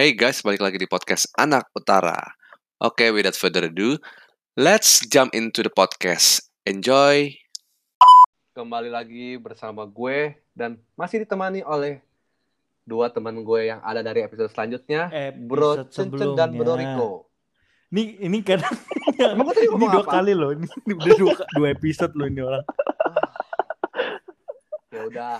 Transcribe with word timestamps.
Hey 0.00 0.16
guys, 0.16 0.40
balik 0.40 0.64
lagi 0.64 0.80
di 0.80 0.88
podcast 0.88 1.28
Anak 1.36 1.76
Utara. 1.76 2.16
Oke, 2.80 3.12
without 3.12 3.36
further 3.36 3.68
ado, 3.68 4.00
let's 4.56 5.04
jump 5.04 5.28
into 5.36 5.60
the 5.60 5.68
podcast. 5.68 6.40
Enjoy. 6.64 7.28
Kembali 8.56 8.88
lagi 8.88 9.36
bersama 9.36 9.84
gue 9.84 10.40
dan 10.56 10.80
masih 10.96 11.28
ditemani 11.28 11.60
oleh 11.68 12.00
dua 12.88 13.12
teman 13.12 13.44
gue 13.44 13.68
yang 13.68 13.84
ada 13.84 14.00
dari 14.00 14.24
episode 14.24 14.48
selanjutnya, 14.48 15.12
Bro 15.36 15.84
Episode 15.84 15.92
Cencen 15.92 16.32
dan 16.32 16.56
Bro. 16.56 16.80
Riko. 16.80 17.10
Ini 17.92 18.24
ini 18.24 18.40
kadang 18.40 18.72
Emang 19.36 19.52
gue 19.52 19.54
tadi 19.60 19.68
ini 19.68 19.84
dua 19.84 20.00
apa? 20.00 20.12
kali 20.16 20.32
loh. 20.32 20.56
Ini 20.56 20.64
udah 20.96 21.16
dua, 21.20 21.34
dua 21.60 21.68
episode 21.76 22.16
loh 22.16 22.24
ini 22.24 22.40
orang. 22.40 22.64
Ya 24.96 25.00
udah, 25.12 25.36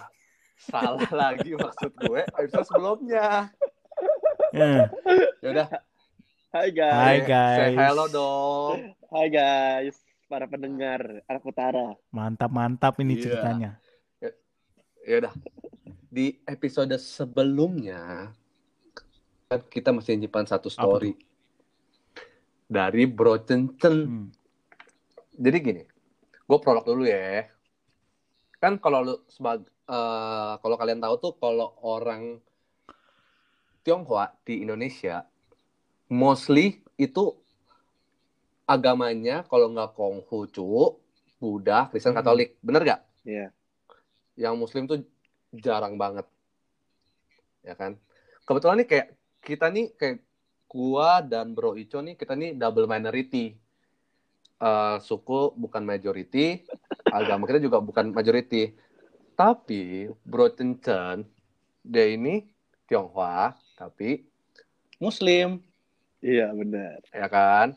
salah 0.61 1.08
lagi 1.16 1.56
maksud 1.56 1.97
gue 1.97 2.28
episode 2.28 2.69
sebelumnya. 2.69 3.48
Eh, 4.56 4.86
Ya 5.40 5.48
udah, 5.54 5.68
Hai 6.50 6.68
guys. 6.74 6.91
Hai 6.92 7.18
guys. 7.22 7.56
say 7.56 7.72
hello 7.72 8.06
dong. 8.10 8.78
Hai 9.08 9.27
guys, 9.30 9.95
para 10.27 10.50
pendengar 10.50 10.98
anak 11.24 11.46
utara. 11.46 11.95
Mantap 12.10 12.50
mantap 12.50 12.98
ini 12.98 13.14
Iya. 13.14 13.22
ceritanya. 13.22 13.70
Ya 15.00 15.16
udah. 15.22 15.32
Di 16.10 16.42
episode 16.44 16.91
sebelumnya 16.98 18.34
kan 19.46 19.62
kita 19.64 19.91
masih 19.91 20.18
nyimpan 20.18 20.46
satu 20.46 20.66
story 20.66 21.14
dari 22.66 23.06
Bro 23.06 23.46
Cencen. 23.46 23.96
Hmm. 24.02 24.27
Jadi 25.32 25.56
gini, 25.60 25.82
gue 26.41 26.58
prolog 26.58 26.82
dulu 26.82 27.06
ya. 27.06 27.46
Kan 28.58 28.77
kalau 28.77 29.06
lu 29.06 29.14
sebagai 29.30 29.70
kalau 30.58 30.75
kalian 30.77 30.98
tahu 30.98 31.14
tuh 31.16 31.32
kalau 31.38 31.78
orang 31.80 32.42
Tionghoa 33.83 34.36
di 34.45 34.62
Indonesia 34.62 35.25
mostly 36.11 36.83
itu 36.98 37.39
agamanya 38.67 39.47
kalau 39.47 39.70
nggak 39.70 39.95
Konghucu, 39.95 40.98
Buddha, 41.42 41.91
Kristen, 41.91 42.14
Hmm. 42.14 42.20
Katolik, 42.22 42.59
bener 42.62 42.83
gak? 42.87 43.00
Iya. 43.27 43.50
Yang 44.39 44.55
Muslim 44.59 44.83
tuh 44.87 45.03
jarang 45.55 45.98
banget, 45.98 46.27
ya 47.67 47.75
kan? 47.75 47.98
Kebetulan 48.47 48.83
nih 48.83 48.89
kayak 48.89 49.09
kita 49.42 49.67
nih 49.75 49.87
kayak 49.98 50.22
gua 50.70 51.19
dan 51.19 51.50
Bro 51.50 51.75
Ico 51.75 51.98
nih 51.98 52.15
kita 52.15 52.39
nih 52.39 52.55
double 52.55 52.87
minority. 52.87 53.59
Eh, 54.61 54.97
suku 55.03 55.56
bukan 55.56 55.83
majority, 55.83 56.62
agama 57.19 57.48
kita 57.50 57.59
juga 57.59 57.83
bukan 57.83 58.15
majority. 58.15 58.77
Tapi 59.34 60.06
Bro 60.22 60.53
Cencen 60.55 61.27
dia 61.81 62.06
ini 62.12 62.44
Tionghoa 62.87 63.56
tapi 63.81 64.28
Muslim, 64.98 65.64
Iya 66.20 66.53
benar. 66.53 67.00
ya 67.09 67.27
kan? 67.27 67.73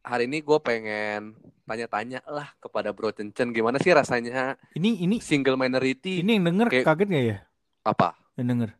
Hari 0.00 0.24
ini 0.24 0.38
gue 0.38 0.58
pengen 0.62 1.34
tanya-tanya 1.66 2.22
lah 2.24 2.54
kepada 2.56 2.94
Bro 2.94 3.10
Cencen 3.10 3.50
gimana 3.50 3.76
sih 3.76 3.90
rasanya 3.90 4.54
Ini 4.72 5.02
ini 5.02 5.18
single 5.18 5.58
minority 5.58 6.22
ini 6.22 6.38
yang 6.38 6.46
denger 6.46 6.66
Kayak- 6.70 6.86
kaget 6.86 7.08
nggak 7.10 7.26
ya? 7.26 7.38
apa? 7.82 8.08
Yang 8.38 8.46
denger. 8.48 8.70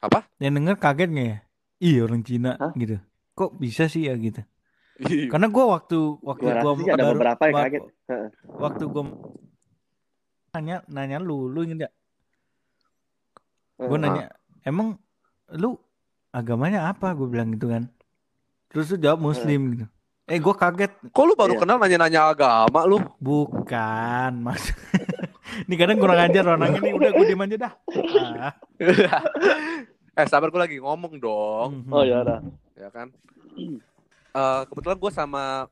Apa? 0.00 0.18
Yang 0.38 0.52
denger 0.56 0.76
kaget 0.78 1.08
nggak 1.10 1.28
ya? 1.28 1.38
Iya 1.76 2.00
orang 2.02 2.22
Cina 2.24 2.50
Hah? 2.56 2.72
gitu. 2.72 2.96
Kok 3.36 3.50
bisa 3.54 3.84
sih 3.86 4.08
ya 4.08 4.16
gitu? 4.16 4.40
Karena 5.28 5.46
gua 5.46 5.76
waktu 5.76 5.98
waktu 6.24 6.44
sih 6.48 6.88
ada 6.88 7.04
baru- 7.04 7.12
beberapa 7.12 7.42
yang 7.44 7.56
kaget. 7.60 7.82
Heeh. 8.08 8.28
Waktu 8.48 8.84
gua 8.88 9.04
nanya 10.50 10.80
nanya 10.88 11.20
lu, 11.20 11.52
lu 11.52 11.60
inget 11.62 11.84
gak? 11.84 11.92
Gue 13.76 13.88
Heeh. 13.90 14.00
nanya, 14.00 14.26
emang 14.62 14.96
lu 15.52 15.76
agamanya 16.30 16.88
apa? 16.88 17.12
Gue 17.12 17.26
bilang 17.26 17.52
gitu 17.52 17.68
kan. 17.68 17.88
Terus 18.68 18.90
lu 18.90 18.98
jawab 18.98 19.20
Muslim 19.22 19.60
gitu. 19.72 19.86
Eh 20.26 20.36
gue 20.36 20.54
kaget, 20.54 20.90
Kok 21.08 21.24
lu 21.24 21.34
baru 21.34 21.54
Iya. 21.54 21.60
kenal 21.62 21.76
nanya-nanya 21.78 22.20
agama 22.28 22.82
lu? 22.82 22.98
bukan 23.16 24.32
mas. 24.42 24.74
Ini 25.66 25.74
kadang 25.76 25.96
kurang 25.96 26.18
ajar 26.18 26.44
orangnya 26.44 26.80
nih. 26.80 26.92
Udah 26.92 27.10
gue 27.10 27.24
diem 27.24 27.40
aja 27.40 27.56
dah. 27.58 27.72
Ah. 28.36 28.52
eh 30.18 30.26
sabar 30.26 30.48
gue 30.48 30.58
lagi 30.58 30.76
ngomong 30.76 31.14
dong, 31.16 31.84
Mhm. 31.84 31.92
Oh 31.92 32.02
ya 32.02 32.20
udah. 32.20 32.40
ya 32.74 32.88
kan? 32.90 33.08
Eh, 34.34 34.62
kebetulan 34.66 34.98
gue 34.98 35.10
sama 35.10 35.70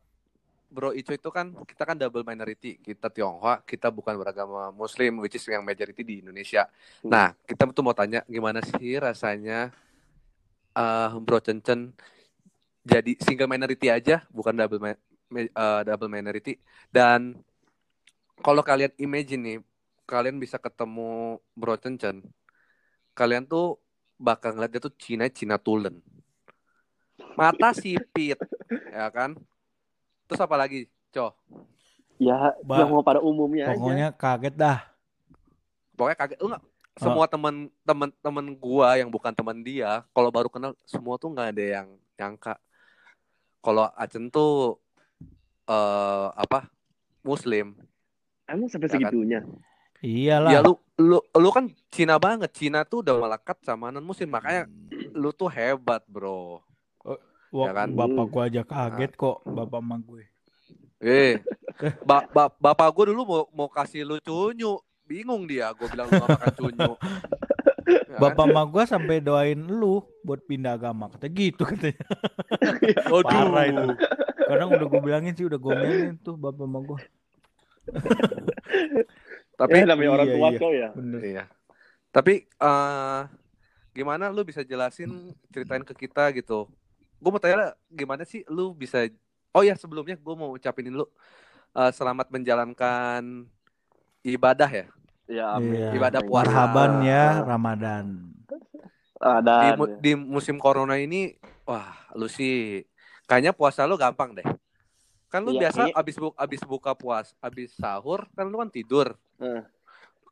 Bro 0.75 0.91
Ico 0.91 1.15
itu 1.15 1.31
kan 1.31 1.55
kita 1.63 1.87
kan 1.87 1.95
double 1.95 2.27
minority, 2.27 2.83
kita 2.83 3.07
Tionghoa, 3.15 3.63
kita 3.63 3.95
bukan 3.95 4.19
beragama 4.19 4.75
Muslim, 4.75 5.23
which 5.23 5.39
is 5.39 5.47
yang 5.47 5.63
majority 5.63 6.03
di 6.03 6.19
Indonesia. 6.19 6.67
Hmm. 7.07 7.15
Nah, 7.15 7.29
kita 7.47 7.71
tuh 7.71 7.87
mau 7.87 7.95
tanya 7.95 8.27
gimana 8.27 8.59
sih 8.59 8.99
rasanya 8.99 9.71
eh 10.75 11.13
Bro 11.23 11.39
Cencen 11.47 11.95
jadi 12.83 13.17
single 13.23 13.49
minority 13.49 13.89
aja, 13.89 14.27
bukan 14.29 14.53
double 14.53 14.83
eh, 14.91 15.81
double 15.87 16.11
minority. 16.11 16.59
Dan 16.91 17.39
kalau 18.43 18.61
kalian 18.61 18.93
imagine 19.01 19.41
nih, 19.41 19.59
kalian 20.05 20.37
bisa 20.37 20.61
ketemu 20.61 21.39
Bro 21.57 21.81
Cencen, 21.81 22.21
kalian 23.17 23.49
tuh 23.49 23.81
bakal 24.21 24.53
ngeliat 24.53 24.75
dia 24.75 24.83
tuh 24.85 24.95
Cina 24.99 25.31
Cina 25.33 25.57
tulen. 25.57 26.03
Mata 27.39 27.73
sipit, 27.73 28.37
ya 28.91 29.09
kan? 29.09 29.39
Terus 30.25 30.41
apa 30.41 30.57
lagi, 30.57 30.87
Co? 31.11 31.33
Ya, 32.17 32.55
Ba- 32.63 32.81
yang 32.81 32.91
mau 32.91 33.03
pada 33.03 33.19
umumnya 33.21 33.69
aja. 33.69 33.75
Pokoknya 33.75 34.09
kaget 34.15 34.55
dah. 34.55 34.79
Pokoknya 35.95 36.17
kaget 36.17 36.39
lu 36.41 36.49
nggak 36.49 36.65
semua 36.95 37.27
teman 37.27 37.55
teman 37.83 38.11
teman 38.23 38.47
gua 38.55 38.95
yang 38.95 39.11
bukan 39.11 39.35
teman 39.35 39.59
dia 39.61 40.07
kalau 40.15 40.31
baru 40.31 40.47
kenal 40.47 40.79
semua 40.87 41.19
tuh 41.19 41.35
nggak 41.35 41.51
ada 41.51 41.65
yang 41.83 41.89
nyangka 42.15 42.55
kalau 43.59 43.91
Acen 43.99 44.31
tuh 44.31 44.79
eh 45.67 46.29
apa 46.39 46.71
Muslim 47.27 47.75
Emang 48.47 48.71
sampai 48.71 48.87
Ya 48.87 48.91
kan? 48.91 48.95
segitunya. 48.95 49.41
Iyalah. 49.99 50.51
ya 50.53 50.59
lu 50.61 50.79
lu 50.95 51.19
lu 51.19 51.49
kan 51.51 51.67
Cina 51.91 52.15
banget 52.15 52.53
Cina 52.55 52.87
tuh 52.87 53.03
udah 53.03 53.19
melekat 53.19 53.59
sama 53.67 53.91
non 53.91 54.05
Muslim 54.05 54.31
makanya 54.31 54.71
lu 55.11 55.35
tuh 55.35 55.51
hebat 55.51 56.05
bro 56.07 56.63
Wah, 57.55 57.67
ya 57.67 57.73
kan? 57.77 57.89
bapak 57.89 58.27
gua 58.27 58.43
aja 58.45 58.63
kaget 58.63 59.13
kok, 59.15 59.37
bapak 59.47 59.79
emak 59.79 60.01
gue. 60.03 60.25
eh 60.99 61.39
ba- 62.09 62.27
ba- 62.27 62.51
bapak 62.53 62.89
gua 62.91 63.05
dulu 63.09 63.23
mau 63.23 63.43
mau 63.53 63.69
kasih 63.69 64.03
lu 64.03 64.19
cunyu 64.19 64.75
bingung 65.05 65.45
dia 65.45 65.71
gua 65.71 65.87
bilang 65.87 66.07
lu 66.09 66.17
nggak 66.17 66.31
makan 66.33 66.53
cunyu 66.53 66.93
Ya 67.85 68.17
kan? 68.17 68.19
Bapak 68.19 68.45
emak 68.49 68.67
gua 68.67 68.83
sampai 68.85 69.21
doain 69.21 69.61
lu 69.61 70.01
buat 70.23 70.41
pindah 70.41 70.73
agama. 70.73 71.13
Kata 71.13 71.29
gitu 71.29 71.63
katanya. 71.63 72.01
Waduh. 73.13 73.29
Parah 73.29 73.65
itu. 73.67 73.85
Kadang 74.41 74.69
udah 74.73 74.87
gue 74.89 75.01
bilangin 75.03 75.33
sih, 75.33 75.45
udah 75.45 75.61
gomelin 75.61 76.17
tuh 76.19 76.33
bapak 76.35 76.65
emak 76.65 76.83
gua. 76.83 76.99
tapi 79.61 79.77
Eh, 79.77 79.85
namanya 79.85 80.11
orang 80.13 80.27
iya, 80.27 80.35
tua 80.35 80.49
iya. 80.49 80.59
kau 80.59 80.73
ya. 80.73 80.89
Bener. 80.97 81.21
Iya. 81.21 81.45
Tapi 82.09 82.35
eh 82.49 83.21
gimana 83.93 84.33
lu 84.33 84.43
bisa 84.43 84.65
jelasin 84.65 85.11
ceritain 85.53 85.85
ke 85.85 85.93
kita 85.95 86.33
gitu. 86.33 86.67
Gue 87.25 87.31
mau 87.33 87.41
tanya 87.41 87.73
gimana 87.89 88.23
sih 88.23 88.45
lu 88.47 88.77
bisa 88.77 89.09
Oh 89.51 89.65
ya 89.65 89.73
sebelumnya 89.73 90.13
gue 90.13 90.35
mau 90.37 90.53
ucapin 90.53 90.85
dulu 90.85 91.09
eh, 91.73 91.89
selamat 91.89 92.29
menjalankan 92.29 93.49
ibadah 94.21 94.69
ya. 94.69 94.87
Ya, 95.25 95.49
Iya. 95.57 95.89
Ibadah 95.97 96.21
puasa. 96.21 96.53
Marhaban 96.53 96.93
ya 97.01 97.41
Ramadan. 97.41 98.05
Ada. 99.17 99.55
Di, 99.57 99.69
mu- 99.73 99.97
di 99.97 100.13
musim 100.13 100.61
corona 100.61 101.01
ini 101.01 101.33
wah 101.65 101.97
lu 102.13 102.29
sih 102.29 102.85
kayaknya 103.25 103.57
puasa 103.57 103.89
lu 103.89 103.97
gampang 103.97 104.37
deh. 104.37 104.45
Kan 105.33 105.49
lu 105.49 105.57
Iya, 105.57 105.73
biasa 105.73 105.81
kayaknya- 105.89 105.97
abis 105.97 106.17
bu 106.21 106.29
abis 106.37 106.61
buka 106.63 106.93
puas, 106.93 107.33
abis 107.41 107.73
sahur 107.73 108.29
kan 108.37 108.45
lu 108.45 108.61
kan 108.61 108.69
tidur. 108.69 109.17
Heeh. 109.41 109.65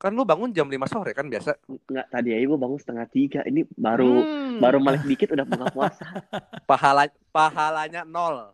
Kan 0.03 0.19
lu 0.19 0.27
bangun 0.27 0.51
jam 0.51 0.67
5 0.67 0.83
sore 0.91 1.15
kan 1.15 1.31
biasa. 1.31 1.55
Enggak, 1.87 2.11
tadi 2.11 2.35
aja 2.35 2.43
gue 2.43 2.59
bangun 2.59 2.75
setengah 2.75 3.07
tiga. 3.07 3.41
Ini 3.47 3.63
baru 3.71 4.11
Hmm. 4.19 4.59
baru 4.59 4.83
melek 4.83 5.07
dikit 5.07 5.31
udah 5.31 5.47
buka 5.47 5.67
puasa. 5.71 6.03
pahala 6.71 7.07
pahalanya 7.31 8.03
nol. 8.03 8.51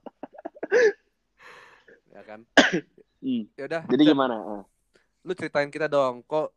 ya 2.13 2.21
kan? 2.21 2.45
Hmm. 3.25 3.49
Ya 3.57 3.65
udah. 3.65 3.83
Jadi 3.89 4.03
Cen, 4.05 4.13
gimana? 4.13 4.37
Ah. 4.37 4.63
Lu 5.25 5.33
ceritain 5.33 5.73
kita 5.73 5.89
dong, 5.89 6.21
kok 6.29 6.53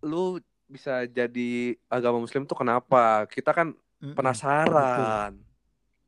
lu 0.00 0.40
bisa 0.64 1.04
jadi 1.04 1.76
agama 1.92 2.16
muslim 2.16 2.48
tuh 2.48 2.56
kenapa? 2.56 3.28
Kita 3.28 3.52
kan 3.52 3.76
penasaran, 4.00 5.36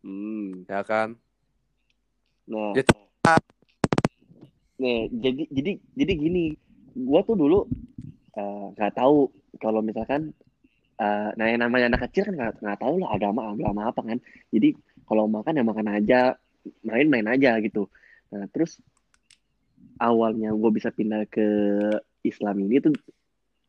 Hmm. 0.01 0.65
ya 0.65 0.81
kan? 0.89 1.21
Nah. 2.49 2.73
Ya, 2.73 2.83
Nih, 4.75 5.07
jadi 5.13 5.47
jadi 5.55 5.73
jadi 5.95 6.13
gini, 6.19 6.45
gua 6.95 7.21
tuh 7.27 7.37
dulu 7.37 7.59
eh, 8.39 8.67
nggak 8.75 8.95
tahu 8.95 9.31
kalau 9.59 9.81
misalkan 9.83 10.31
eh, 10.99 11.29
nah 11.35 11.47
yang 11.51 11.61
namanya 11.63 11.95
anak 11.95 12.11
kecil 12.11 12.31
kan 12.31 12.35
nggak 12.39 12.53
nggak 12.63 12.79
tahu 12.81 12.95
lah 13.03 13.11
agama 13.15 13.41
agama 13.53 13.81
apa 13.91 14.01
kan. 14.03 14.19
Jadi 14.55 14.75
kalau 15.05 15.29
makan 15.29 15.59
ya 15.61 15.65
makan 15.67 15.89
aja, 15.91 16.21
main 16.87 17.07
main 17.11 17.27
aja 17.29 17.59
gitu. 17.61 17.91
Nah 18.33 18.47
terus 18.51 18.81
awalnya 20.01 20.51
gue 20.51 20.71
bisa 20.75 20.91
pindah 20.91 21.29
ke 21.31 21.47
Islam 22.25 22.67
ini 22.67 22.83
tuh 22.83 22.97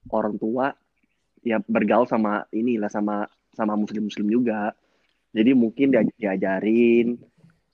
orang 0.09 0.39
tua 0.39 0.73
ya 1.45 1.61
bergaul 1.61 2.09
sama 2.09 2.47
inilah 2.49 2.89
sama 2.89 3.29
sama 3.53 3.77
muslim-muslim 3.77 4.27
juga. 4.27 4.73
Jadi 5.35 5.51
mungkin 5.51 5.91
dia 5.91 6.03
diajarin, 6.15 7.19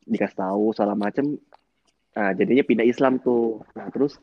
dikasih 0.06 0.38
tahu 0.38 0.74
segala 0.74 0.98
macem. 0.98 1.38
Nah, 2.12 2.34
jadinya 2.34 2.66
pindah 2.66 2.86
Islam 2.86 3.22
tuh. 3.22 3.62
Nah, 3.78 3.88
terus 3.94 4.18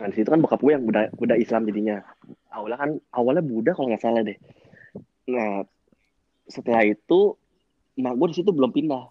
nah, 0.00 0.06
di 0.10 0.14
situ 0.14 0.28
kan 0.28 0.40
bokap 0.42 0.60
gue 0.60 0.72
yang 0.74 0.84
udah 0.84 1.10
udah 1.18 1.36
Islam 1.38 1.66
jadinya. 1.70 2.02
Awalnya 2.50 2.78
kan 2.78 2.90
awalnya 3.14 3.42
Buddha 3.42 3.72
kalau 3.74 3.90
nggak 3.90 4.02
salah 4.02 4.22
deh. 4.22 4.38
Nah, 5.30 5.64
setelah 6.50 6.84
itu 6.84 7.34
mak 7.98 8.14
gue 8.18 8.26
di 8.34 8.36
situ 8.42 8.50
belum 8.50 8.74
pindah. 8.74 9.04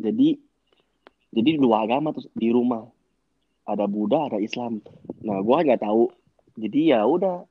Jadi 0.00 0.38
jadi 1.28 1.60
dua 1.60 1.84
agama 1.84 2.16
tuh 2.16 2.24
di 2.32 2.48
rumah. 2.48 2.88
Ada 3.68 3.84
Buddha, 3.84 4.32
ada 4.32 4.38
Islam. 4.40 4.80
Nah, 5.20 5.44
gue 5.44 5.56
nggak 5.60 5.84
tahu. 5.84 6.08
Jadi 6.56 6.80
ya 6.96 7.04
udah 7.04 7.44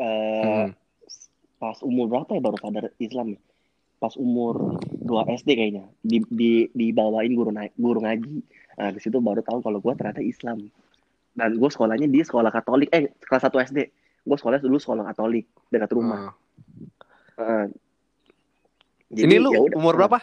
eh, 0.00 0.42
Hmm. 0.44 0.70
pas 1.60 1.78
umur 1.84 2.10
berapa 2.10 2.34
ya 2.34 2.42
baru 2.42 2.58
sadar 2.58 2.84
Islam 2.98 3.38
ya? 3.38 3.40
Pas 4.04 4.20
umur 4.20 4.76
2 4.84 5.40
SD 5.40 5.56
kayaknya 5.56 5.88
di, 6.04 6.20
di 6.28 6.68
dibawain 6.76 7.32
guru 7.32 7.48
naik 7.48 7.72
guru 7.72 8.04
ngaji. 8.04 8.44
Nah, 8.76 8.92
di 8.92 9.00
situ 9.00 9.16
baru 9.16 9.40
tahu 9.40 9.64
kalau 9.64 9.80
gue 9.80 9.92
ternyata 9.96 10.20
Islam. 10.20 10.68
Dan 11.32 11.56
gue 11.56 11.70
sekolahnya 11.72 12.04
di 12.04 12.20
sekolah 12.20 12.52
Katolik 12.52 12.92
eh 12.92 13.16
kelas 13.24 13.48
1 13.48 13.72
SD. 13.72 13.78
Gue 14.28 14.36
sekolah 14.36 14.60
dulu 14.60 14.76
sekolah 14.76 15.08
Katolik 15.08 15.48
dekat 15.72 15.96
rumah. 15.96 16.36
Ah. 17.40 17.64
Heeh. 17.64 17.64
Ini 19.24 19.40
lu 19.40 19.56
ya 19.56 19.60
udah. 19.72 19.76
umur 19.80 19.96
berapa? 19.96 20.20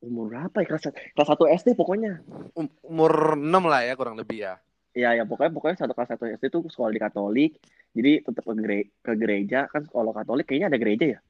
Umur 0.00 0.32
berapa 0.32 0.56
ya 0.64 0.66
kelas 0.72 0.88
kelas 0.88 1.28
1 1.36 1.52
SD 1.60 1.68
pokoknya. 1.76 2.24
Um- 2.56 2.72
umur 2.80 3.36
6 3.36 3.44
lah 3.44 3.84
ya 3.84 3.92
kurang 3.92 4.16
lebih 4.16 4.40
ya. 4.40 4.56
Iya 4.96 5.20
ya 5.20 5.24
pokoknya 5.28 5.52
pokoknya 5.52 5.84
satu 5.84 5.92
kelas 5.92 6.16
1 6.16 6.40
SD 6.40 6.44
itu 6.48 6.64
sekolah 6.72 6.96
di 6.96 7.00
Katolik. 7.04 7.60
Jadi 7.92 8.24
tetap 8.24 8.40
ke, 8.40 8.56
gere- 8.56 8.88
ke 9.04 9.12
gereja 9.20 9.68
kan 9.68 9.84
sekolah 9.84 10.16
Katolik 10.16 10.48
kayaknya 10.48 10.72
ada 10.72 10.80
gereja 10.80 11.06
ya. 11.12 11.20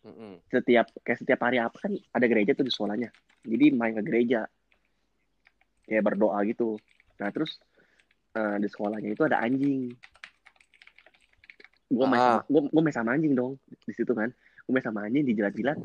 Mm-mm. 0.00 0.40
setiap 0.48 0.88
kayak 1.04 1.18
setiap 1.20 1.40
hari 1.44 1.60
apa 1.60 1.76
kan 1.76 1.92
ada 1.92 2.24
gereja 2.24 2.56
tuh 2.56 2.64
di 2.64 2.72
sekolahnya. 2.72 3.12
Jadi 3.44 3.64
main 3.76 3.92
ke 3.92 4.02
gereja. 4.02 4.48
Kayak 5.84 6.04
berdoa 6.08 6.40
gitu. 6.48 6.80
Nah 7.20 7.28
terus 7.28 7.60
eh, 8.32 8.56
di 8.56 8.68
sekolahnya 8.70 9.12
itu 9.12 9.22
ada 9.28 9.44
anjing. 9.44 9.92
Gue 11.90 12.06
main 12.06 12.16
Ah. 12.16 12.40
sama 12.40 12.48
gue 12.48 12.60
gue 12.70 12.80
main 12.80 12.94
sama 12.96 13.10
anjing 13.12 13.34
dong 13.36 13.58
di 13.84 13.92
situ 13.92 14.12
kan. 14.16 14.32
Gue 14.64 14.72
main 14.72 14.84
sama 14.84 15.04
anjing 15.04 15.26
dijilat-jilat. 15.26 15.76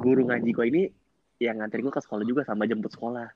Guru 0.00 0.28
ngaji 0.28 0.50
gue 0.52 0.66
ini 0.68 0.82
yang 1.40 1.64
nganterin 1.64 1.88
gue 1.88 1.94
ke 1.94 2.02
sekolah 2.04 2.24
juga 2.28 2.42
sama 2.44 2.68
jemput 2.68 2.92
sekolah. 2.92 3.30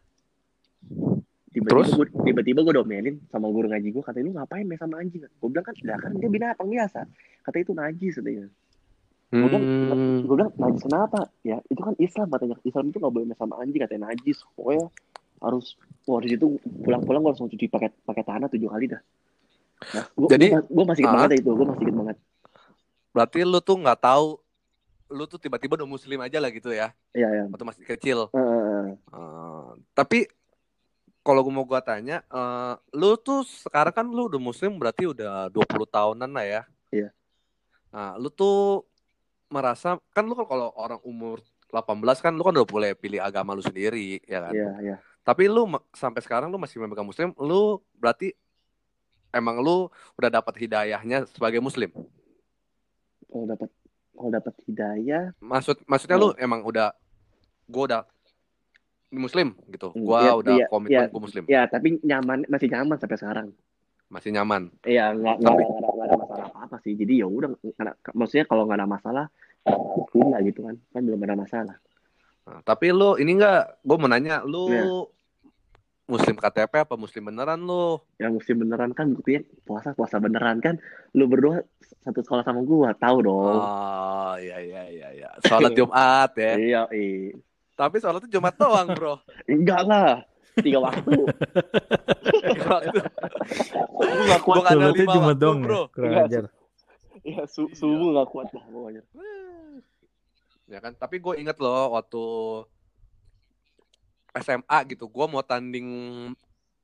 Tiba-tiba 1.55 1.71
Terus? 1.71 1.89
gue 1.95 2.07
tiba-tiba 2.27 2.61
gue 2.67 2.75
domelin 2.75 3.17
sama 3.31 3.47
guru 3.47 3.71
ngaji 3.71 3.89
gue 3.95 4.03
katanya 4.03 4.25
lu 4.27 4.33
ngapain 4.35 4.67
main 4.67 4.77
sama 4.77 4.99
anjing? 5.01 5.23
Gue 5.23 5.49
bilang 5.49 5.65
kan 5.65 5.75
lah 5.87 5.99
kan 6.03 6.13
dia 6.19 6.29
binatang 6.29 6.69
biasa. 6.69 7.07
Katanya 7.47 7.63
itu 7.63 7.73
najis 7.73 8.15
katanya 8.19 8.47
Gue 9.35 9.49
bilang, 9.51 9.65
Hmm. 9.67 10.19
gue 10.23 10.35
bilang 10.39 10.53
najis 10.55 10.83
kenapa? 10.87 11.21
Ya 11.43 11.59
itu 11.67 11.81
kan 11.83 11.95
Islam 11.99 12.27
katanya. 12.31 12.57
Islam 12.63 12.85
itu 12.87 12.97
nggak 13.03 13.15
boleh 13.15 13.35
sama 13.35 13.55
anjing 13.59 13.83
katanya 13.83 14.15
najis. 14.15 14.47
Pokoknya 14.55 14.87
harus 15.43 15.75
wah 16.07 16.23
di 16.23 16.29
situ 16.31 16.47
pulang-pulang 16.87 17.21
gue 17.27 17.31
langsung 17.35 17.51
cuci 17.51 17.67
pakai 17.67 17.91
pakai 18.07 18.23
tanah 18.23 18.47
tujuh 18.47 18.71
kali 18.71 18.87
dah. 18.95 19.03
Nah, 19.91 20.05
gue, 20.15 20.29
Jadi, 20.31 20.47
gue, 20.55 20.85
masih 20.87 21.03
inget 21.03 21.11
ah. 21.11 21.17
banget 21.19 21.31
ya 21.35 21.39
itu, 21.43 21.51
gue 21.51 21.67
masih 21.67 21.83
inget 21.85 21.97
banget. 21.99 22.17
Berarti 23.11 23.39
lu 23.43 23.59
tuh 23.59 23.77
nggak 23.83 24.01
tahu 24.01 24.27
lu 25.13 25.25
tuh 25.29 25.39
tiba-tiba 25.39 25.77
udah 25.77 25.87
muslim 25.87 26.19
aja 26.25 26.41
lah 26.41 26.49
gitu 26.51 26.73
ya 26.73 26.91
Iya 27.13 27.29
ya. 27.29 27.45
waktu 27.47 27.65
masih 27.67 27.85
kecil. 27.85 28.19
Heeh. 28.33 28.97
Eh, 28.97 29.69
tapi 29.93 30.27
kalau 31.21 31.41
gue 31.45 31.53
mau 31.53 31.65
gua 31.65 31.81
tanya, 31.85 32.25
eh, 32.25 32.75
lu 32.97 33.17
tuh 33.17 33.45
sekarang 33.45 33.93
kan 33.95 34.07
lu 34.09 34.29
udah 34.29 34.41
muslim 34.41 34.77
berarti 34.81 35.09
udah 35.09 35.49
20 35.53 35.87
tahunan 35.89 36.31
lah 36.33 36.45
ya. 36.45 36.63
Iya. 36.91 37.09
Nah, 37.93 38.17
lu 38.17 38.29
tuh 38.29 38.83
merasa 39.55 39.95
kan 40.11 40.27
lu 40.27 40.35
kalau 40.35 40.75
orang 40.75 40.99
umur 41.07 41.39
18 41.71 41.87
kan 42.19 42.33
lu 42.35 42.43
kan 42.43 42.55
udah 42.55 42.67
boleh 42.67 42.91
pilih 42.95 43.23
agama 43.23 43.55
lu 43.55 43.63
sendiri 43.63 44.19
ya 44.27 44.43
kan. 44.43 44.51
Iya 44.55 44.71
iya. 44.83 44.97
Tapi 45.23 45.47
lu 45.47 45.65
sampai 45.95 46.21
sekarang 46.21 46.51
lu 46.51 46.59
masih 46.59 46.83
memegang 46.83 47.07
muslim, 47.07 47.31
lu 47.39 47.79
berarti 47.97 48.35
emang 49.31 49.63
lu 49.63 49.87
udah 50.19 50.31
dapat 50.31 50.55
hidayahnya 50.59 51.25
sebagai 51.31 51.63
muslim. 51.63 51.95
Kalau 53.31 53.47
dapat 53.47 53.71
kalau 54.15 54.31
dapat 54.31 54.55
hidayah, 54.67 55.35
Maksud 55.43 55.83
maksudnya 55.87 56.19
lu 56.19 56.29
emang 56.39 56.63
udah 56.63 56.95
gua 57.67 57.83
udah 57.89 58.03
muslim 59.11 59.55
gitu. 59.71 59.91
Hmm, 59.95 60.03
Gua 60.07 60.19
iya, 60.23 60.33
udah 60.35 60.55
iya, 60.55 60.67
komitmen 60.71 61.07
iya. 61.07 61.11
gua 61.11 61.23
muslim. 61.23 61.43
ya 61.47 61.63
tapi 61.67 61.99
nyaman 62.03 62.47
masih 62.47 62.69
nyaman 62.71 62.97
sampai 62.99 63.19
sekarang. 63.19 63.49
Masih 64.07 64.31
nyaman. 64.31 64.71
Iya 64.87 65.11
nggak 65.11 65.35
nggak 65.43 65.51
Tapi- 65.51 65.67
nggak 65.67 66.07
ada, 66.07 66.17
masalah 66.21 66.47
apa 66.47 66.59
apa 66.71 66.77
sih. 66.85 66.93
Jadi 66.95 67.19
ya 67.19 67.27
udah, 67.27 67.51
maksudnya 68.15 68.45
kalau 68.47 68.69
nggak 68.69 68.79
ada 68.79 68.87
masalah, 68.87 69.27
pindah 70.11 70.41
gitu 70.43 70.61
kan, 70.63 70.77
kan 70.91 71.01
belum 71.01 71.21
ada 71.21 71.37
masalah. 71.37 71.77
Nah, 72.45 72.61
tapi 72.61 72.89
lu 72.89 73.17
ini 73.17 73.35
enggak, 73.35 73.81
gue 73.81 73.97
mau 73.97 74.07
nanya, 74.07 74.41
lu 74.41 74.69
Iya. 74.69 74.85
muslim 76.05 76.37
KTP 76.37 76.69
apa 76.79 76.95
muslim 76.95 77.25
beneran 77.25 77.57
lu? 77.59 77.97
yang 78.15 78.37
mesti 78.37 78.53
beneran 78.53 78.93
kan 78.93 79.09
buktinya 79.11 79.41
puasa 79.63 79.91
puasa 79.91 80.17
beneran 80.19 80.61
kan 80.61 80.77
lu 81.11 81.25
berdua 81.25 81.65
satu 81.99 82.21
sekolah 82.21 82.45
sama 82.45 82.61
gua 82.61 82.93
tahu 82.93 83.25
dong 83.25 83.57
Oh, 83.57 84.37
iya 84.37 84.61
iya 84.61 84.83
iya 84.87 85.09
iya. 85.15 85.29
Sholat 85.41 85.73
Jumat 85.79 86.31
ya. 86.35 86.53
iya 86.55 86.83
iya 86.91 87.33
Tapi 87.73 87.97
sholatnya 87.99 88.29
Jumat 88.29 88.53
doang, 88.55 88.93
Bro. 88.93 89.25
enggak 89.47 89.81
lah 89.83 90.21
tiga 90.55 90.79
waktu 90.79 91.17
Aku 92.85 94.01
nggak 94.05 94.41
kuat 94.43 94.57
Bukan 94.59 94.69
ada 94.69 94.77
Sholatnya 94.77 95.01
lima 95.01 95.15
cuma 95.15 95.27
waktu, 95.27 95.41
dong 95.41 95.59
bro. 95.61 95.81
ya. 95.81 95.89
Kurang 95.91 96.13
Iya. 96.13 96.23
ajar. 96.23 96.45
Ya 97.25 97.49
su 97.49 97.67
subuh 97.73 98.13
nggak 98.13 98.29
kuat 98.29 98.53
dah 98.53 98.65
pokoknya 98.69 99.03
ya 100.65 100.79
kan, 100.81 100.97
tapi 100.97 101.21
gue 101.21 101.37
inget 101.41 101.61
loh 101.61 101.93
waktu 101.93 102.25
SMA 104.41 104.79
gitu, 104.91 105.07
gue 105.07 105.27
mau 105.31 105.45
tanding 105.45 105.89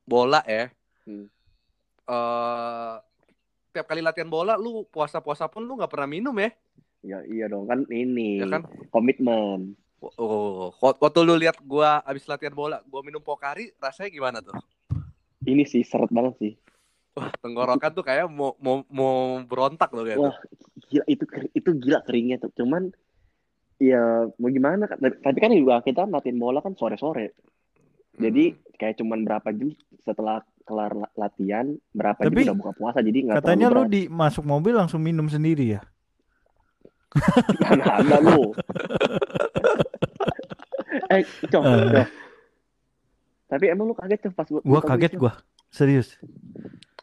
bola 0.07 0.39
ya. 0.47 0.69
Hmm. 1.03 1.27
Eh, 2.05 2.95
tiap 3.73 3.85
kali 3.89 4.05
latihan 4.05 4.29
bola, 4.29 4.55
lu 4.55 4.85
puasa-puasa 4.87 5.49
pun 5.49 5.65
lu 5.65 5.81
nggak 5.81 5.91
pernah 5.91 6.07
minum 6.07 6.35
ya, 6.37 6.49
ya 7.01 7.19
iya 7.25 7.45
dong 7.49 7.65
kan 7.65 7.83
ini 7.89 8.39
ya 8.39 8.47
kan? 8.47 8.63
komitmen 8.93 9.73
Oh, 10.17 10.73
waktu 10.81 11.21
lu 11.21 11.37
lihat 11.37 11.61
gua 11.61 12.01
abis 12.01 12.25
latihan 12.25 12.57
bola, 12.57 12.81
gua 12.89 13.05
minum 13.05 13.21
Pokari, 13.21 13.69
rasanya 13.77 14.09
gimana 14.09 14.41
tuh? 14.41 14.57
ini 15.45 15.65
sih 15.65 15.81
seret 15.81 16.09
banget 16.13 16.33
sih 16.37 16.53
Wah, 17.11 17.27
tenggorokan 17.37 17.91
tuh 17.91 18.01
kayak 18.01 18.25
mau 18.25 18.55
mau 18.57 18.87
mau 18.87 19.13
berontak 19.43 19.91
loh 19.91 20.03
kayak 20.03 20.15
Wah. 20.17 20.35
gila 20.87 21.03
itu 21.05 21.23
itu 21.51 21.69
gila 21.75 21.99
keringnya 22.01 22.37
tuh 22.37 22.51
cuman 22.53 22.87
ya 23.77 23.99
mau 24.33 24.47
gimana 24.47 24.85
kan 24.85 24.95
tapi 24.95 25.37
kan 25.37 25.51
juga 25.51 25.79
kita 25.79 26.05
latihan 26.05 26.37
bola 26.37 26.59
kan 26.59 26.71
sore 26.73 26.95
sore 26.95 27.35
jadi 28.13 28.51
Hmm. 28.51 28.59
kayak 28.77 28.95
cuman 28.97 29.19
berapa 29.21 29.49
jam 29.51 29.71
setelah 29.99 30.39
kelar 30.61 30.91
la- 30.93 31.13
latihan 31.17 31.65
berapa 31.91 32.21
Tapi 32.21 32.31
jam 32.39 32.53
udah 32.53 32.57
buka 32.57 32.71
puasa 32.73 32.99
jadi 32.99 33.17
nggak 33.21 33.37
Katanya 33.39 33.67
lu 33.67 33.83
di 33.85 34.05
masuk 34.05 34.43
mobil 34.43 34.71
langsung 34.71 34.99
minum 34.99 35.25
sendiri 35.25 35.75
ya? 35.75 35.81
Mana 37.61 37.85
ada 37.97 38.17
lu 38.19 38.51
eh 41.09 41.21
cok. 41.43 41.63
Cok. 41.63 42.07
tapi 43.47 43.65
emang 43.67 43.85
lu 43.85 43.93
kaget 43.93 44.19
tuh 44.21 44.31
pas 44.31 44.47
gua 44.47 44.61
Gua 44.61 44.79
kaget 44.81 45.13
gua. 45.15 45.33
Serius. 45.67 46.15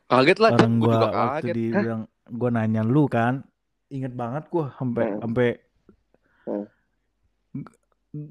Kaget 0.09 0.39
lah, 0.41 0.51
Gua 0.51 0.65
gua 0.81 0.89
juga 0.89 1.07
waktu 1.07 1.29
kaget. 1.45 1.55
dibilang 1.55 2.03
gua 2.27 2.49
nanya 2.51 2.83
lu 2.83 3.05
kan. 3.07 3.45
Ingat 3.89 4.13
banget 4.13 4.45
gua 4.49 4.73
sampai 4.75 5.05
Hmm. 5.07 5.21
sampai 5.21 5.49
Hmm. 6.45 6.65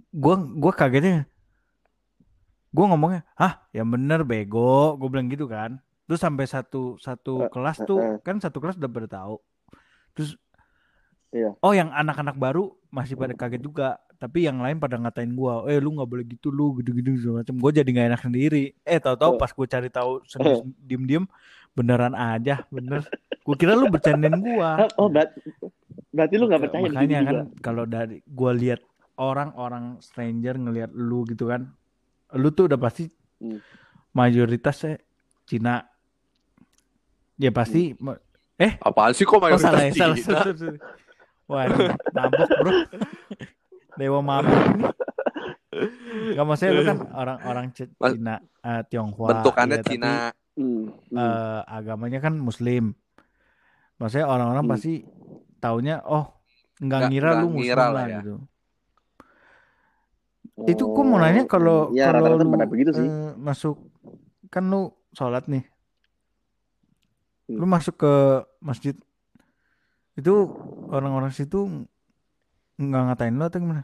gua 0.10 0.36
gua 0.41 0.74
kagetnya 0.74 1.29
gua 2.69 2.86
ngomongnya 2.89 3.22
ah 3.34 3.62
yang 3.72 3.88
bener 3.88 4.22
bego 4.22 4.98
gue 4.98 5.07
bilang 5.07 5.29
gitu 5.29 5.46
kan 5.46 5.77
terus 6.05 6.17
sampai 6.17 6.46
satu 6.46 6.98
satu 6.98 7.46
Eh, 7.46 7.50
kelas 7.50 7.77
eh, 7.81 7.86
tuh 7.86 7.98
eh. 7.98 8.17
kan 8.22 8.38
satu 8.38 8.57
kelas 8.57 8.77
udah 8.77 8.89
pada 8.89 9.07
tahu 9.07 9.36
terus 10.13 10.34
Iya. 11.29 11.53
oh 11.60 11.74
yang 11.74 11.89
anak-anak 11.91 12.38
baru 12.38 12.74
masih 12.88 13.13
pada 13.13 13.34
kaget 13.34 13.62
juga 13.62 13.98
tapi 14.15 14.46
yang 14.46 14.57
lain 14.57 14.77
pada 14.77 14.98
ngatain 14.98 15.34
gua 15.34 15.65
eh 15.65 15.77
lu 15.77 15.93
nggak 15.93 16.10
boleh 16.10 16.25
gitu 16.25 16.50
lu 16.50 16.77
gitu-gitu 16.77 17.17
segala 17.17 17.46
macam 17.46 17.55
gue 17.57 17.72
jadi 17.74 17.89
nggak 17.89 18.07
enak 18.13 18.22
sendiri 18.24 18.63
eh 18.81 18.98
tahu-tahu 18.98 19.38
pas 19.38 19.51
gue 19.51 19.67
cari 19.67 19.89
tahu 19.89 20.12
sendiri 20.24 20.57
diem-diem 20.79 21.25
beneran 21.77 22.17
aja 22.17 22.65
bener. 22.67 23.05
Gue 23.46 23.53
kira 23.53 23.77
lu 23.77 23.86
bercandain 23.88 24.34
gua. 24.34 24.81
Oh 25.00 25.05
berat, 25.07 25.38
berarti 26.10 26.34
lu 26.36 26.50
nggak 26.50 26.62
percaya 26.65 26.81
makanya 26.84 27.19
kan 27.22 27.38
kalau 27.62 27.86
dari 27.86 28.25
gua 28.25 28.50
lihat 28.51 28.81
orang-orang 29.15 30.01
stranger 30.01 30.57
ngelihat 30.57 30.89
lu 30.89 31.22
gitu 31.25 31.46
kan 31.48 31.69
lu 32.34 32.50
tuh 32.50 32.65
udah 32.65 32.75
pasti 32.75 33.05
Hmm. 33.38 33.62
mayoritasnya 34.12 34.98
Cina. 35.46 35.86
Ya 37.38 37.53
pasti 37.53 37.93
ma- 38.01 38.17
Apaan 38.81 39.13
sih 39.13 39.22
kok 39.22 39.38
oh 39.38 39.41
mayoritas 39.46 39.69
salah 39.69 39.86
ya 39.86 39.93
salah, 39.93 40.17
Cina? 40.17 40.41
salah, 40.41 40.57
salah. 40.57 40.79
wah 41.46 41.62
ini 41.63 41.77
mabok 42.10 42.50
bro. 42.57 42.72
Dewa 43.93 44.19
mabok 44.19 44.57
ini. 44.74 44.86
Gak 46.34 46.46
maksudnya 46.50 46.74
lu 46.74 46.81
kan 46.81 46.98
orang-orang 47.13 47.65
Cina 47.69 48.41
eh, 48.41 48.81
Tionghoa 48.89 49.29
Bentukannya 49.38 49.77
ya, 49.77 49.84
tapi, 49.86 49.96
Hmm, 50.58 50.90
eh, 51.14 51.62
agamanya 51.70 52.18
kan 52.18 52.34
Muslim 52.34 52.98
Maksudnya 53.98 54.26
orang-orang 54.26 54.66
Hmm. 54.66 54.74
pasti 54.74 54.94
taunya 55.58 56.02
oh 56.02 56.30
nggak 56.78 57.02
ngira 57.10 57.42
lu 57.42 57.50
muslim 57.52 57.78
lah 57.78 58.06
ya. 58.06 58.22
gitu. 58.22 58.36
Itu 60.66 60.84
gue 60.88 61.04
mau 61.04 61.18
nanya 61.18 61.46
Oh, 61.46 61.50
kalau 61.50 61.78
ya 61.94 62.10
kalau 62.10 62.34
lu 62.36 62.46
pada 62.50 62.66
begitu 62.66 62.90
sih. 62.92 63.06
eh, 63.06 63.34
masuk 63.38 63.78
kan 64.50 64.66
lu 64.66 64.90
sholat 65.14 65.46
nih, 65.46 65.66
Hmm. 67.46 67.58
lu 67.58 67.66
masuk 67.66 67.96
ke 67.96 68.14
masjid 68.60 68.94
itu 70.14 70.34
orang-orang 70.90 71.30
situ 71.30 71.86
nggak 72.76 73.02
ngatain 73.08 73.34
lu 73.34 73.46
atau 73.46 73.60
gimana? 73.60 73.84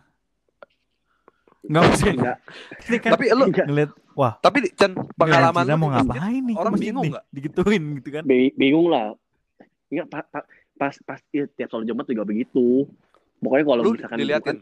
Nggak 1.63 1.83
sih. 1.95 2.11
Enggak. 2.11 2.37
Kan 3.05 3.11
Tapi 3.15 3.25
lu 3.31 3.45
ngeliat 3.49 3.91
wah 4.13 4.33
tapi 4.39 4.69
Chan 4.73 4.93
pengalaman 5.17 5.63
Cina 5.65 5.73
lu 5.75 5.81
mau 5.81 5.89
ngapain 5.93 6.41
nih? 6.41 6.55
orang 6.57 6.73
bingung 6.77 7.05
nggak? 7.09 7.25
Digituin 7.33 7.83
gitu 8.01 8.09
kan? 8.13 8.23
Bi- 8.25 8.55
bingung 8.55 8.87
lah. 8.89 9.17
Enggak 9.89 10.07
pa- 10.09 10.27
pa- 10.29 10.47
pas 10.77 10.93
pas 11.05 11.19
iya, 11.33 11.45
tiap 11.49 11.69
sholat 11.69 11.85
Jumat 11.85 12.05
juga 12.09 12.25
begitu. 12.25 12.89
Pokoknya 13.43 13.65
kalau 13.67 13.83
misalkan 13.91 14.17
diliatin. 14.17 14.57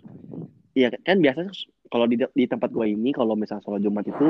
Iya 0.71 0.87
kan 1.03 1.19
biasanya 1.19 1.51
kalau 1.91 2.05
di 2.07 2.15
di 2.15 2.45
tempat 2.47 2.71
gua 2.71 2.87
ini 2.87 3.11
kalau 3.11 3.35
misalnya 3.35 3.63
sholat 3.63 3.83
Jumat 3.83 4.07
itu 4.07 4.27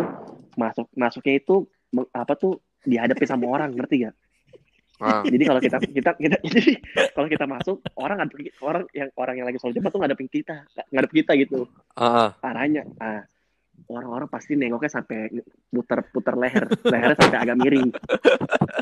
masuk 0.58 0.90
masuknya 0.98 1.38
itu 1.38 1.70
apa 2.12 2.34
tuh 2.34 2.58
dihadapi 2.82 3.26
sama 3.30 3.46
orang 3.46 3.78
ngerti 3.78 4.10
gak? 4.10 4.16
Ah. 5.02 5.26
Jadi 5.26 5.46
kalau 5.46 5.62
kita 5.62 5.78
kita 5.82 6.12
kita 6.18 6.38
jadi 6.46 6.74
kalau 7.14 7.28
kita 7.30 7.46
masuk 7.50 7.78
orang 7.98 8.26
orang 8.62 8.86
yang 8.94 9.10
orang 9.18 9.36
yang 9.38 9.46
lagi 9.50 9.58
sholat 9.62 9.74
Jumat 9.78 9.90
tuh 9.94 10.02
ngadepin 10.02 10.30
kita 10.30 10.66
ngadep 10.90 11.12
kita 11.14 11.32
gitu 11.38 11.70
Ah, 11.94 12.30
ah. 12.30 12.30
arahnya. 12.46 12.86
Ah 12.98 13.31
orang-orang 13.90 14.28
pasti 14.30 14.54
nengoknya 14.54 15.02
sampai 15.02 15.32
puter-puter 15.72 16.36
leher 16.38 16.66
lehernya 16.86 17.18
sampai 17.18 17.40
agak 17.42 17.58
miring. 17.58 17.90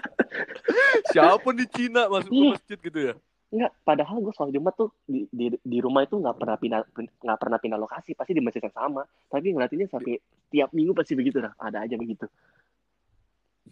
Siapa 1.13 1.49
di 1.55 1.65
Cina 1.69 2.09
masuk 2.09 2.31
ke 2.31 2.43
masjid 2.57 2.77
gitu 2.79 2.99
ya? 2.99 3.13
Enggak, 3.49 3.73
padahal 3.81 4.21
gue 4.21 4.33
sholat 4.37 4.53
Jumat 4.53 4.77
tuh 4.77 4.93
di, 5.09 5.25
di, 5.33 5.49
di 5.57 5.77
rumah 5.81 6.05
itu 6.05 6.21
nggak 6.21 6.37
pernah 6.37 6.53
pindah 6.61 6.85
nggak 6.93 7.39
pernah 7.41 7.57
pindah 7.57 7.79
lokasi, 7.81 8.13
pasti 8.13 8.37
di 8.37 8.45
masjid 8.45 8.61
yang 8.61 8.75
sama. 8.77 9.01
Tapi 9.25 9.57
ngeliatinnya 9.57 9.89
sampai 9.89 10.21
tiap 10.53 10.69
minggu 10.69 10.93
pasti 10.93 11.17
begitu 11.17 11.41
dah, 11.41 11.57
ada 11.57 11.81
aja 11.81 11.97
begitu. 11.97 12.29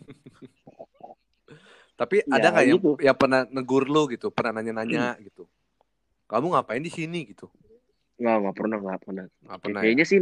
Tapi 1.97 2.21
Ya, 2.25 2.37
ada 2.41 2.47
nggak 2.53 2.65
yang 2.65 2.77
gitu. 2.77 2.91
yang 3.01 3.17
pernah 3.17 3.41
negur 3.49 3.85
lu 3.89 4.05
gitu, 4.13 4.29
pernah 4.33 4.61
nanya-nanya 4.61 5.17
gitu. 5.21 5.49
Kamu 6.29 6.53
ngapain 6.53 6.81
di 6.81 6.93
sini 6.93 7.25
gitu? 7.29 7.49
Nggak, 8.17 8.35
nggak 8.41 8.55
pernah, 8.57 8.77
nggak 8.81 8.99
pernah. 9.01 9.25
Nggak 9.45 9.59
pernah. 9.61 9.79
ya? 9.81 9.83
kayaknya 9.85 10.05
sih, 10.05 10.19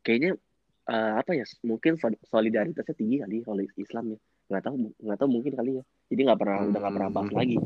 kayaknya 0.00 0.36
eh, 0.84 1.12
apa 1.16 1.30
ya? 1.32 1.44
Mungkin 1.64 1.96
sol- 1.96 2.20
solidaritasnya 2.28 2.94
tinggi 2.96 3.20
kali 3.24 3.40
kalau 3.44 3.62
Islam 3.76 4.04
ya. 4.14 4.18
Nggak 4.52 4.62
tahu, 4.68 4.74
nggak 5.00 5.18
tahu 5.18 5.28
mungkin 5.28 5.52
kali 5.56 5.70
ya. 5.80 5.84
Jadi 6.12 6.20
nggak 6.28 6.40
pernah, 6.40 6.56
udah 6.68 6.80
nggak 6.80 6.94
pernah 6.94 7.10
bahas 7.10 7.30
Hmm. 7.32 7.38
lagi. 7.40 7.56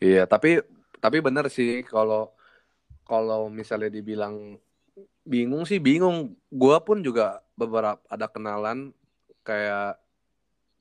Iya, 0.00 0.24
tapi 0.24 0.60
tapi 1.00 1.18
bener 1.20 1.48
sih 1.52 1.84
kalau 1.84 2.32
kalau 3.04 3.48
misalnya 3.52 3.92
dibilang 3.92 4.56
bingung 5.24 5.64
sih 5.68 5.78
bingung. 5.78 6.34
Gua 6.50 6.80
pun 6.82 7.04
juga 7.04 7.44
beberapa 7.54 8.00
ada 8.08 8.26
kenalan 8.26 8.92
kayak 9.46 10.00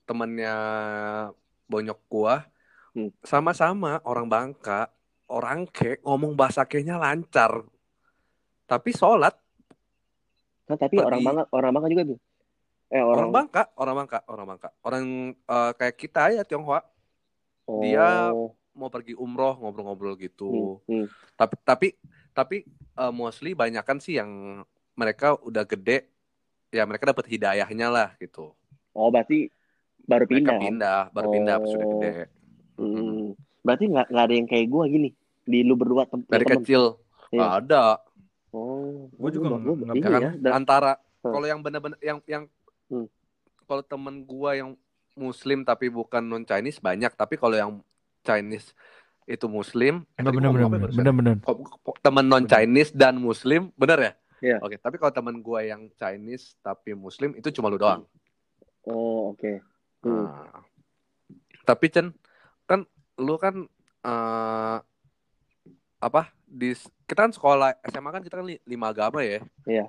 temennya 0.09 0.55
bonyok 1.69 1.99
gua 2.09 2.47
Hmm. 2.89 3.13
sama-sama 3.21 4.01
orang 4.01 4.25
Bangka, 4.25 4.89
orang 5.29 5.69
ke 5.69 6.01
ngomong 6.01 6.33
bahasa 6.33 6.65
kenya 6.65 6.97
lancar. 6.97 7.61
Tapi 8.65 8.89
sholat 8.89 9.37
Nah, 10.69 10.77
tapi 10.77 10.95
Pergi. 10.95 11.07
orang 11.07 11.21
Bangka, 11.23 11.43
orang 11.49 11.71
Bangka 11.71 11.89
juga 11.89 12.03
tuh. 12.05 12.19
Eh 12.87 12.97
orang 12.97 13.09
orang, 13.11 13.29
Bangka, 13.31 13.63
orang 13.75 13.95
Bangka, 13.97 14.19
orang 14.25 14.45
Bangka. 14.47 14.69
Orang 14.79 15.03
eh, 15.33 15.71
kayak 15.75 15.95
kita 15.95 16.23
ya 16.31 16.43
Tionghoa 16.43 16.81
oh, 17.65 17.81
dia- 17.81 18.33
mau 18.71 18.87
pergi 18.87 19.11
umroh 19.13 19.57
ngobrol-ngobrol 19.57 20.15
gitu. 20.15 20.79
hmm, 20.85 21.03
hmm. 21.03 21.05
tapi 21.35 21.55
tapi 21.59 21.87
tapi 22.31 22.57
eh, 22.95 23.11
mostly 23.11 23.51
banyakan 23.51 23.97
sih 23.97 24.15
yang 24.15 24.61
mereka 24.93 25.35
udah 25.35 25.65
gede 25.65 26.07
ya 26.69 26.85
mereka 26.85 27.09
dapat 27.09 27.27
hidayahnya 27.27 27.87
lah 27.87 28.09
gitu 28.15 28.53
Oh, 28.91 29.09
berarti 29.09 29.49
baru 30.01 30.23
mereka 30.23 30.31
pindah. 30.31 30.53
kan? 30.53 30.61
pindah 30.63 30.99
baru 31.11 31.27
pindah 31.29 31.55
pas 31.57 31.67
sudah 31.67 31.83
Oh. 31.83 31.91
gede 31.97 32.13
Hmm. 32.73 33.35
Berarti 33.59 33.83
nggak 33.85 34.07
ada 34.07 34.31
yang 34.33 34.47
kayak 34.47 34.67
gua 34.67 34.87
gini 34.87 35.11
di 35.43 35.59
lu 35.59 35.75
berdua 35.75 36.07
tem 36.07 36.23
dari 36.23 36.41
temen. 36.41 36.63
kecil 36.63 36.83
Iya. 37.29 37.59
ada 37.59 37.83
Oh, 38.49 39.07
Gua 39.11 39.29
juga 39.29 39.47
gua- 39.51 39.61
nggak- 39.61 39.93
iya 39.93 40.01
ya 40.01 40.09
kan 40.09 40.21
ya. 40.21 40.31
Dan- 40.35 40.53
antara 40.55 40.91
Hmm. 41.19 41.31
kalau 41.31 41.45
yang 41.45 41.59
benar-benar 41.59 41.99
yang 41.99 42.19
yang 42.25 42.43
Hmm. 42.87 43.05
kalau 43.63 43.81
temen 43.81 44.23
gua 44.23 44.53
yang 44.53 44.73
muslim 45.13 45.61
tapi 45.61 45.87
bukan 45.87 46.21
non 46.21 46.41
Chinese 46.41 46.79
banyak 46.79 47.11
tapi 47.11 47.35
kalau 47.35 47.53
yang 47.53 47.71
Chinese 48.19 48.71
itu 49.25 49.45
muslim 49.45 50.07
eh, 50.15 50.23
Bener 50.23 50.33
bener 50.33 50.65
bener 50.89 51.13
bener 51.13 51.35
temen 51.99 52.25
non 52.25 52.43
Chinese 52.43 52.89
dan 52.89 53.15
muslim 53.15 53.69
bener 53.75 53.99
ya 53.99 54.13
Iya. 54.41 54.57
oke 54.59 54.75
tapi 54.75 54.95
kalau 54.95 55.11
temen 55.11 55.37
gua 55.39 55.61
yang 55.61 55.91
Chinese 55.93 56.55
tapi 56.57 56.95
muslim 56.95 57.35
itu 57.35 57.51
cuma 57.51 57.67
lu 57.67 57.75
doang 57.75 58.07
Oh, 58.81 59.29
oke. 59.29 59.59
Hmm. 60.01 60.23
Nah, 60.23 60.63
tapi 61.63 61.85
Chen 61.87 62.15
kan 62.63 62.87
lu 63.17 63.35
kan 63.35 63.67
eh 64.01 64.77
apa 65.99 66.31
di 66.49 66.73
kita 67.05 67.21
kan 67.21 67.31
sekolah 67.31 67.77
SMA 67.85 68.09
kan 68.09 68.21
kita 68.21 68.35
kan 68.35 68.45
li- 68.45 68.63
lima 68.65 68.89
agama 68.89 69.21
ya. 69.21 69.39
Iya. 69.63 69.85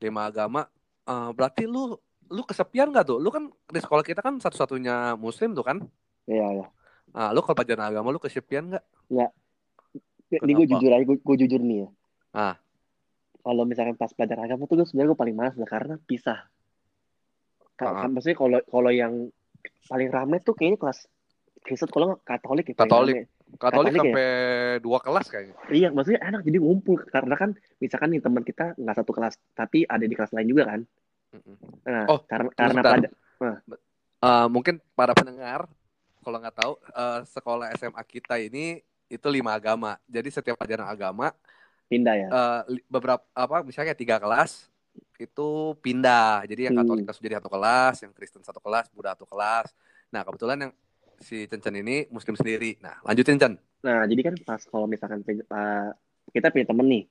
Lima 0.00 0.26
agama. 0.26 0.64
eh, 1.04 1.30
berarti 1.30 1.64
lu 1.64 1.92
lu 2.24 2.40
kesepian 2.42 2.88
gak 2.88 3.04
tuh? 3.04 3.20
Lu 3.20 3.28
kan 3.28 3.44
di 3.68 3.76
sekolah 3.76 4.00
kita 4.00 4.18
kan 4.18 4.40
satu-satunya 4.40 5.12
muslim 5.14 5.52
tuh 5.52 5.60
kan. 5.60 5.76
Iya, 6.24 6.46
iya. 6.54 6.66
Nah, 7.12 7.28
lu 7.30 7.44
kalau 7.44 7.52
pelajaran 7.54 7.84
agama 7.86 8.08
lu 8.08 8.16
kesepian 8.16 8.72
gak? 8.72 8.84
Ini 10.32 10.50
gue 10.50 10.66
jujur 10.66 10.90
aja, 10.90 11.04
gue 11.04 11.36
jujur 11.38 11.60
nih 11.60 11.84
ya. 11.84 11.88
Ah. 12.32 12.54
Kalau 13.38 13.62
misalkan 13.62 13.94
pas 13.94 14.08
pelajaran 14.10 14.48
agama 14.48 14.64
tuh 14.64 14.80
gue 14.80 14.86
sebenarnya 14.88 15.12
gue 15.12 15.20
paling 15.20 15.36
malas 15.36 15.54
lah 15.54 15.68
karena 15.68 15.94
pisah. 16.00 16.48
Ka- 17.76 17.86
Ah. 17.86 18.02
kan 18.02 18.10
maksudnya 18.10 18.34
kalau 18.34 18.58
kalau 18.64 18.88
yang 18.88 19.28
paling 19.84 20.08
rame 20.08 20.40
tuh 20.40 20.54
kayaknya 20.54 20.80
kelas 20.80 21.04
Kristen 21.60 21.88
kalau 21.88 22.06
nggak 22.10 22.24
Katolik 22.24 22.64
ya 22.66 22.74
paling 22.74 23.28
Katolik. 23.56 23.92
Katolik 23.92 23.92
ya? 23.94 24.00
sampai 24.02 24.28
dua 24.82 24.98
kelas 25.00 25.26
kayaknya. 25.30 25.54
Iya, 25.70 25.88
maksudnya 25.94 26.20
enak 26.22 26.40
jadi 26.42 26.58
ngumpul 26.60 26.98
karena 27.08 27.34
kan 27.38 27.50
misalkan 27.78 28.08
nih 28.12 28.22
teman 28.22 28.42
kita 28.42 28.74
nggak 28.76 28.96
satu 28.98 29.12
kelas 29.14 29.34
tapi 29.54 29.86
ada 29.86 30.04
di 30.04 30.14
kelas 30.14 30.32
lain 30.34 30.48
juga 30.50 30.64
kan. 30.68 30.80
Nah, 31.84 32.04
Oh, 32.08 32.18
karena 32.24 32.48
karena 32.54 32.80
pada 32.82 33.08
Eh, 34.24 34.46
mungkin 34.48 34.80
para 34.96 35.12
pendengar 35.12 35.68
kalau 36.24 36.40
nggak 36.40 36.56
tahu 36.56 36.72
eh, 36.80 37.20
sekolah 37.28 37.66
SMA 37.76 38.02
kita 38.08 38.40
ini 38.40 38.80
itu 39.12 39.26
lima 39.28 39.52
agama. 39.52 40.00
Jadi 40.08 40.32
setiap 40.32 40.56
pelajaran 40.56 40.88
agama 40.88 41.28
pindah 41.92 42.14
ya. 42.16 42.28
eh, 42.32 42.60
li- 42.72 42.86
beberapa 42.88 43.20
apa 43.36 43.60
misalnya 43.60 43.92
tiga 43.92 44.16
kelas 44.16 44.72
itu 45.20 45.76
pindah 45.84 46.42
jadi 46.48 46.70
yang 46.70 46.74
Hmm. 46.74 46.82
Katolik 46.86 47.04
langsung 47.06 47.24
jadi 47.26 47.36
satu 47.38 47.50
kelas 47.52 47.94
yang 48.02 48.12
Kristen 48.16 48.42
satu 48.42 48.58
kelas 48.58 48.88
Buddha 48.90 49.12
satu 49.14 49.26
kelas 49.28 49.68
nah 50.10 50.22
kebetulan 50.22 50.58
yang 50.58 50.72
si 51.18 51.44
Cencen 51.44 51.76
ini 51.76 52.08
Muslim 52.08 52.34
sendiri 52.34 52.78
nah 52.78 52.98
lanjutin 53.02 53.36
Cen 53.36 53.54
Nah, 53.80 54.08
jadi 54.08 54.20
kan 54.22 54.34
pas 54.40 54.64
kalau 54.64 54.86
misalkan 54.86 55.20
uh, 55.20 55.92
kita 56.30 56.48
punya 56.48 56.64
temen 56.64 56.88
nih, 56.88 57.04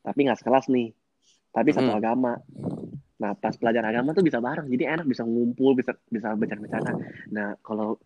tapi 0.00 0.22
nggak 0.22 0.38
sekelas 0.38 0.70
nih, 0.70 0.94
tapi 1.50 1.68
satu 1.68 1.90
Hmm. 1.90 1.98
agama. 1.98 2.38
Nah, 3.14 3.34
pas 3.34 3.50
pelajaran 3.52 3.90
agama 3.90 4.10
tuh 4.10 4.22
bisa 4.22 4.38
bareng, 4.38 4.68
jadi 4.68 4.94
enak 4.94 5.02
bisa 5.04 5.26
ngumpul, 5.26 5.74
bisa 5.74 5.98
bisa 6.06 6.30
bercanda-bercanda. 6.32 6.94
Nah, 7.28 7.58
kalau 7.58 7.98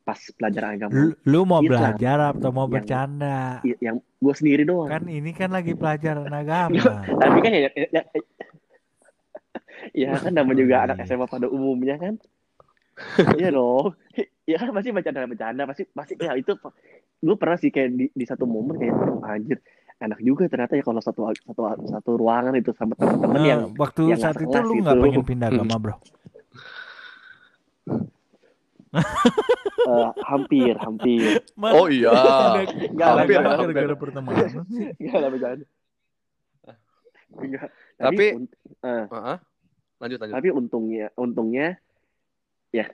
pas 0.00 0.16
pelajaran 0.32 0.70
agama, 0.74 0.92
Lu, 0.96 1.06
lu 1.22 1.40
mau 1.44 1.60
Islam. 1.60 1.76
belajar 1.92 2.16
atau 2.32 2.50
mau 2.50 2.64
Yang- 2.64 2.72
bercanda? 2.72 3.36
i- 3.62 3.80
yang 3.82 3.96
gue 4.00 4.34
sendiri 4.34 4.64
doang. 4.64 4.88
Kan 4.88 5.04
ini 5.06 5.30
kan 5.30 5.52
lagi 5.52 5.76
pelajaran 5.76 6.32
agama. 6.42 7.04
Tapi 7.04 7.38
kan 7.38 7.52
ya, 7.52 7.68
ya, 7.68 7.86
ya, 7.92 8.02
ya 9.92 10.08
kan 10.16 10.32
nama 10.32 10.52
juga 10.52 10.74
anak. 10.82 11.04
SMA 11.04 11.26
pada 11.26 11.46
umumnya 11.46 12.00
kan. 12.00 12.16
Iya 13.38 13.50
dong. 13.50 13.94
Ya 14.42 14.56
kan 14.56 14.70
pasti 14.70 14.90
bercanda-bercanda, 14.90 15.62
pasti 15.64 15.82
pasti 15.88 16.12
ya 16.16 16.34
itu 16.34 16.52
gue 17.18 17.36
pernah 17.36 17.54
sih 17.54 17.68
kayak 17.68 17.90
di, 17.92 18.06
di 18.10 18.24
satu 18.24 18.44
momen 18.44 18.74
kayak 18.74 18.94
"Oh, 18.94 19.22
anjir 19.22 19.62
enak 19.96 20.18
juga 20.18 20.46
ternyata 20.46 20.74
ya 20.74 20.82
kalau 20.82 20.98
satu 20.98 21.22
satu 21.30 21.62
satu 21.86 22.10
ruangan 22.16 22.50
itu 22.52 22.74
sama 22.74 22.98
teman-teman 22.98 23.32
Nah, 23.32 23.46
yang 23.46 23.62
waktu 23.76 24.10
yang 24.10 24.18
saat 24.18 24.34
nggak 24.34 24.50
itu 24.50 24.58
lu 24.60 24.74
nggak 24.76 24.98
pengen 24.98 25.22
pindah 25.22 25.48
agama 25.48 25.76
bro? 25.78 25.94
eh, 28.92 30.10
hampir 30.22 30.74
hampir 30.76 31.38
oh 31.78 31.86
iya 31.86 32.12
Nggak 32.92 33.08
Hampir, 33.08 33.36
nggak 33.38 33.40
lah, 33.40 33.52
hampir. 33.56 33.72
gara-gara 33.72 33.96
pertemanan 33.96 34.46
sih. 34.46 34.58
nggak 34.98 35.18
lah 35.18 35.30
bercanda. 35.30 35.64
Tapi- 37.96 38.32
unt- 38.36 38.56
eh, 38.82 39.04
Heeh. 39.08 39.36
lanjut 39.96 40.18
lanjut 40.18 40.34
tapi 40.34 40.48
untungnya 40.50 41.06
untungnya 41.14 41.78
ya 42.72 42.86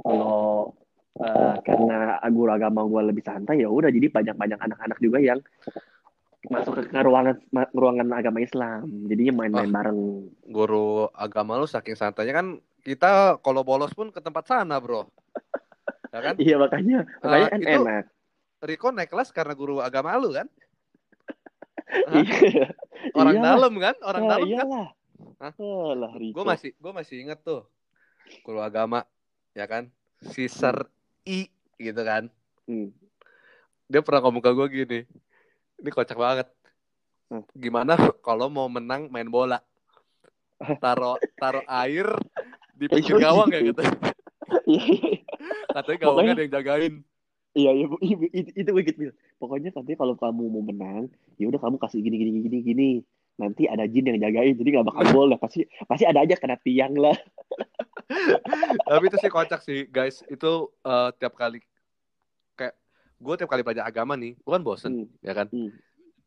kalau 0.00 0.70
eh, 1.16 1.54
karena 1.62 1.98
guru 2.30 2.50
agama 2.50 2.82
gue 2.82 3.02
lebih 3.10 3.22
santai 3.22 3.60
ya 3.60 3.68
udah 3.68 3.90
jadi 3.90 4.06
banyak 4.08 4.34
banyak 4.34 4.58
anak-anak 4.60 4.98
juga 4.98 5.18
yang 5.18 5.42
masuk 6.44 6.76
ke, 6.76 6.82
ke 6.88 7.00
ruangan 7.00 7.36
ruangan 7.72 8.08
agama 8.12 8.38
Islam 8.38 8.86
jadinya 9.06 9.32
main-main 9.34 9.66
Ah. 9.66 9.74
bareng 9.74 10.00
guru 10.46 11.08
agama 11.10 11.56
lu 11.56 11.64
saking 11.64 11.94
santainya 11.94 12.34
kan 12.34 12.46
kita 12.80 13.40
kalau 13.40 13.64
bolos 13.64 13.90
pun 13.90 14.08
ke 14.08 14.20
tempat 14.20 14.46
sana 14.46 14.78
bro 14.78 15.08
Ya 16.08 16.22
kan? 16.22 16.38
Iya 16.38 16.54
makanya, 16.62 16.98
makanya 17.18 17.42
Ah, 17.42 17.50
kan 17.50 17.58
itu- 17.58 17.74
enak. 17.74 18.04
Riko 18.62 18.86
naik 18.88 19.10
kelas 19.10 19.34
karena 19.34 19.50
guru 19.50 19.82
agama 19.82 20.14
lu 20.14 20.30
kan? 20.30 20.46
Hah? 22.06 22.22
Iya. 22.22 22.70
Orang 23.12 23.34
Iyalah. 23.34 23.50
dalam 23.50 23.72
kan? 23.76 23.94
Orang 23.98 24.22
Ah, 24.22 24.30
dalam 24.30 24.46
kan? 24.46 24.54
iyalah. 24.54 24.86
Hah? 25.42 25.52
Alah, 25.58 26.12
Riko. 26.14 26.38
Gue 26.38 26.44
masih 26.46 26.70
gue 26.70 26.92
masih 26.94 27.16
inget 27.18 27.42
tuh 27.42 27.66
guru 28.44 28.60
agama 28.60 29.04
ya 29.52 29.64
kan? 29.68 29.88
Si 30.20 30.48
Sir 30.48 30.88
I 31.24 31.48
gitu 31.80 32.02
kan. 32.04 32.28
Hmm. 32.64 32.90
Dia 33.88 34.00
pernah 34.00 34.24
ngomong 34.24 34.42
ke 34.42 34.50
gue 34.52 34.66
gini. 34.72 35.00
Ini 35.80 35.90
kocak 35.92 36.16
banget. 36.16 36.48
Hmm. 37.28 37.44
Gimana 37.56 37.96
kalau 38.24 38.48
mau 38.48 38.68
menang 38.68 39.08
main 39.12 39.28
bola? 39.28 39.60
Taruh 40.80 41.20
taruh 41.36 41.64
air 41.66 42.08
di 42.74 42.86
pinggir 42.88 43.20
Iya, 43.20 43.24
gawang 43.30 43.48
ya 43.52 43.60
gitu. 43.60 43.82
Iya, 44.64 44.82
iya. 44.84 45.12
Katanya 45.72 45.98
gawangnya 46.08 46.32
ada 46.36 46.42
yang 46.44 46.54
jagain. 46.56 46.94
Iya, 47.54 47.70
iya. 47.70 47.86
Iya, 48.00 48.16
itu, 48.32 48.50
itu 48.54 48.68
gue 48.70 48.84
gitu. 48.84 49.00
Pokoknya 49.38 49.70
katanya 49.70 49.98
kalau 50.00 50.14
kamu 50.16 50.42
mau 50.48 50.64
menang, 50.64 51.12
ya 51.36 51.46
udah 51.50 51.60
kamu 51.60 51.76
kasih 51.78 52.00
gini 52.00 52.16
gini 52.16 52.30
gini 52.44 52.58
gini. 52.64 52.90
Nanti 53.34 53.66
ada 53.66 53.82
jin 53.84 54.06
yang 54.06 54.18
jagain, 54.20 54.54
jadi 54.54 54.68
nggak 54.70 54.86
bakal 54.88 55.04
gol 55.14 55.28
lah. 55.30 55.38
Pasti 55.38 55.60
pasti 55.84 56.04
ada 56.04 56.22
aja 56.22 56.34
kena 56.34 56.54
tiang 56.56 56.94
lah. 56.94 57.16
Tapi 58.86 59.04
itu 59.04 59.16
sih 59.18 59.28
kocak 59.28 59.60
sih 59.60 59.86
guys. 59.86 60.22
Itu 60.26 60.70
eh, 60.80 61.08
tiap 61.16 61.34
kali 61.34 61.58
kayak 62.54 62.74
gue 63.16 63.34
tiap 63.36 63.48
kali 63.48 63.62
belajar 63.62 63.84
agama 63.84 64.14
nih, 64.14 64.34
gue 64.34 64.52
kan 64.52 64.62
bosen 64.62 64.92
Hmm. 64.94 65.08
ya 65.18 65.32
kan. 65.32 65.46
Hmm. 65.48 65.70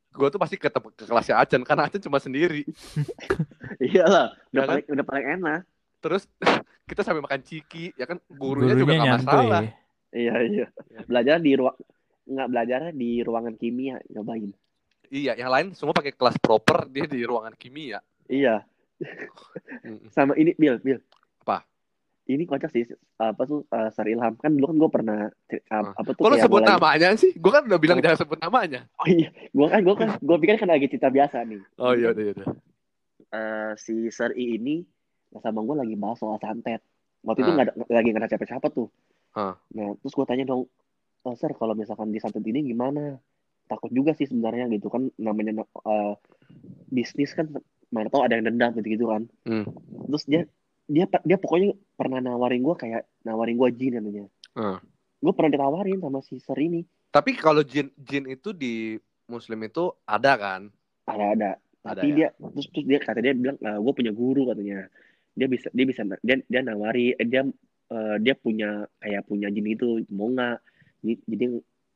Gue 0.10 0.28
tuh 0.28 0.40
pasti 0.40 0.58
ke, 0.58 0.68
ke 0.68 1.04
kelasnya 1.06 1.38
Acen 1.38 1.62
karena 1.62 1.86
Acen 1.86 2.02
cuma 2.02 2.18
sendiri. 2.18 2.66
Iyalah, 3.84 4.34
udah 4.50 4.52
Ya 4.52 4.60
kan? 4.60 4.68
paling 4.74 4.86
udah 4.90 5.06
paling 5.06 5.26
enak. 5.38 5.62
Terus 5.98 6.24
kita 6.84 7.02
sampai 7.02 7.22
makan 7.22 7.42
ciki, 7.42 7.94
ya 7.94 8.04
kan 8.04 8.18
gurunya, 8.28 8.74
juga 8.74 8.94
Gurunya 8.94 8.98
gak 8.98 9.08
nyantuy. 9.08 9.28
masalah. 9.28 9.62
Iya, 10.10 10.36
iya. 10.44 10.66
Ya. 10.90 11.00
Belajar 11.06 11.38
di 11.38 11.52
ruang 11.54 11.78
nggak 12.28 12.48
belajarnya 12.50 12.92
di 12.92 13.12
ruangan 13.22 13.56
kimia, 13.56 13.96
cobain. 14.10 14.52
Iya, 15.08 15.34
yang 15.36 15.48
lain 15.48 15.68
semua 15.72 15.92
pakai 15.92 16.12
kelas 16.12 16.36
proper, 16.38 16.88
dia 16.88 17.08
di 17.08 17.24
ruangan 17.24 17.56
kimia. 17.56 18.04
Iya, 18.28 18.68
sama 20.12 20.36
ini 20.36 20.52
Bil, 20.54 20.80
Bil. 20.80 21.00
Apa? 21.44 21.64
Ini 22.28 22.44
kocak 22.44 22.68
sih 22.76 22.84
apa 23.16 23.48
tuh 23.48 23.64
uh, 23.72 23.88
Sar 23.88 24.04
Ilham 24.06 24.36
kan 24.36 24.52
dulu 24.52 24.68
kan 24.68 24.76
gue 24.76 24.90
pernah 24.92 25.20
uh, 25.32 25.86
apa 25.96 26.10
tuh 26.12 26.28
kayak 26.28 26.44
sebut 26.44 26.60
mulai- 26.60 26.72
namanya 26.76 27.10
sih? 27.16 27.32
Gue 27.34 27.52
kan 27.56 27.64
udah 27.64 27.80
bilang 27.80 27.98
Oh. 27.98 28.04
jangan 28.04 28.20
sebut 28.20 28.36
namanya. 28.38 28.84
Oh 29.00 29.08
iya, 29.08 29.32
gue 29.32 29.68
kan 29.68 29.80
gue 29.80 29.96
kan 29.96 30.10
gue 30.20 30.38
pikir 30.38 30.56
kan 30.60 30.68
lagi 30.68 30.92
cerita 30.92 31.08
biasa 31.08 31.48
nih. 31.48 31.64
Oh 31.80 31.96
iya 31.96 32.12
iya 32.12 32.32
udah. 32.36 32.48
Eh, 33.28 33.72
si 33.80 34.12
Sir 34.12 34.36
I 34.36 34.60
ini 34.60 34.84
sama 35.40 35.64
gue 35.64 35.76
lagi 35.78 35.96
bahas 35.96 36.20
soal 36.20 36.36
santet. 36.38 36.84
Waktu 37.24 37.48
itu 37.48 37.52
Ah. 37.52 37.56
nggak 37.64 37.68
lagi 37.88 38.08
nggak 38.12 38.22
ada 38.24 38.32
siapa-siapa 38.36 38.68
tuh. 38.70 38.92
Ah. 39.32 39.56
Nah 39.72 39.96
terus 39.96 40.12
gue 40.12 40.26
tanya 40.28 40.44
dong, 40.44 40.68
"Eh, 41.24 41.36
Sir 41.40 41.56
kalau 41.56 41.74
misalkan 41.74 42.12
di 42.12 42.20
santet 42.20 42.44
ini 42.44 42.60
gimana? 42.62 43.16
Takut 43.68 43.92
juga 43.92 44.16
sih 44.16 44.26
sebenarnya 44.28 44.72
gitu 44.72 44.88
kan 44.88 45.12
namanya 45.20 45.64
eh, 45.64 46.14
bisnis 46.92 47.36
kan 47.36 47.52
mana 47.92 48.12
tahu 48.12 48.24
ada 48.24 48.40
yang 48.40 48.48
dendam 48.48 48.72
gitu 48.80 48.88
gitu 48.88 49.06
kan. 49.12 49.28
Hmm. 49.44 49.68
Terus 50.12 50.24
dia 50.28 50.42
dia 50.88 51.06
dia 51.28 51.38
pokoknya 51.40 51.76
pernah 52.00 52.24
nawarin 52.24 52.64
gue 52.64 52.76
kayak 52.80 53.04
nawarin 53.28 53.60
gue 53.60 53.70
jin 53.76 54.00
namanya. 54.00 54.26
Ah. 54.56 54.80
Gue 55.20 55.34
pernah 55.36 55.52
ditawarin 55.52 56.00
sama 56.00 56.24
si 56.24 56.40
Sir 56.40 56.58
ini. 56.60 56.88
Tapi 57.12 57.36
kalau 57.36 57.64
jin 57.64 57.92
jin 58.00 58.28
itu 58.28 58.56
di 58.56 58.96
muslim 59.28 59.68
itu 59.68 59.92
ada 60.08 60.34
kan? 60.40 60.72
ada 61.08 61.26
ada 61.34 61.52
Ada 61.88 62.04
tapi 62.04 62.08
ya? 62.12 62.16
dia 62.16 62.28
terus 62.36 62.68
terus 62.68 62.86
dia 62.88 63.00
kata 63.00 63.20
dia 63.24 63.32
bilang 63.32 63.56
gue 63.60 63.94
punya 63.96 64.12
guru 64.12 64.52
katanya 64.52 64.92
dia 65.40 65.48
bisa 65.48 65.68
dia 65.72 65.86
bisa 65.88 66.02
dia 66.20 66.36
dia 66.44 66.62
nawari 66.66 67.16
eh, 67.16 67.28
dia 67.28 67.48
eh, 67.94 68.16
dia 68.20 68.36
punya 68.36 68.84
kayak 69.00 69.24
punya 69.24 69.48
jin 69.48 69.68
itu 69.72 70.04
mau 70.12 70.28
nggak 70.28 70.60
jadi 71.06 71.46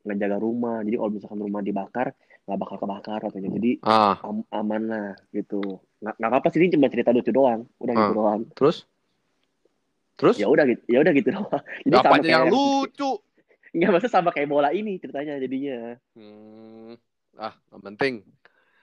ngejaga 0.02 0.36
rumah 0.36 0.82
jadi 0.82 0.96
kalau 0.96 1.10
misalkan 1.10 1.38
rumah 1.38 1.60
dibakar 1.60 2.12
nggak 2.42 2.58
bakal 2.58 2.76
kebakar 2.76 3.18
katanya 3.22 3.50
jadi 3.54 3.70
Ah, 3.80 4.18
am- 4.20 4.48
aman 4.50 4.82
lah 4.84 5.08
gitu 5.30 5.62
nggak 5.98 6.14
nggak 6.16 6.28
apa-apa 6.28 6.48
sih 6.48 6.58
ini 6.58 6.70
cuma 6.70 6.86
cerita 6.86 7.10
lucu 7.10 7.30
doang 7.30 7.62
udah 7.78 7.92
gitu 7.92 8.02
Ah. 8.04 8.14
doang 8.14 8.40
terus? 8.52 8.76
Terus? 10.12 10.36
ya 10.36 10.46
udah 10.46 10.64
gitu 10.64 10.82
ya 10.86 10.98
udah 11.00 11.12
gitu 11.12 11.28
doang 11.36 11.62
jadi 11.80 11.94
sama 11.96 12.08
Apanya 12.10 12.28
yang 12.28 12.46
lucu? 12.48 13.10
nggak 13.72 13.88
maksudnya 13.88 14.12
sama 14.12 14.28
kayak 14.30 14.46
bola 14.46 14.68
ini 14.70 14.98
ceritanya 14.98 15.38
jadinya 15.38 15.96
Hmm. 16.12 16.92
Ah, 17.32 17.56
nggak 17.70 17.82
penting. 17.88 18.14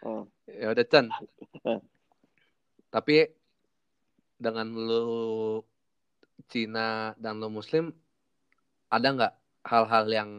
Oh. 0.01 0.25
Ya 0.47 0.71
udah 0.71 0.82
Chan. 0.82 1.05
Eh. 1.62 1.79
Tapi 2.89 3.29
dengan 4.34 4.65
lu 4.65 5.62
Cina 6.47 7.13
dan 7.15 7.38
lu 7.38 7.51
Muslim 7.51 7.93
ada 8.88 9.05
nggak 9.05 9.34
hal-hal 9.62 10.05
yang 10.10 10.29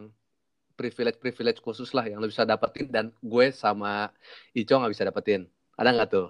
privilege-privilege 0.80 1.60
khusus 1.60 1.92
lah 1.92 2.08
yang 2.08 2.16
lu 2.16 2.32
bisa 2.32 2.48
dapetin 2.48 2.88
dan 2.88 3.12
gue 3.20 3.46
sama 3.52 4.08
Ico 4.56 4.80
nggak 4.80 4.92
bisa 4.96 5.04
dapetin? 5.04 5.44
Ada 5.76 5.92
nggak 5.92 6.08
tuh? 6.08 6.28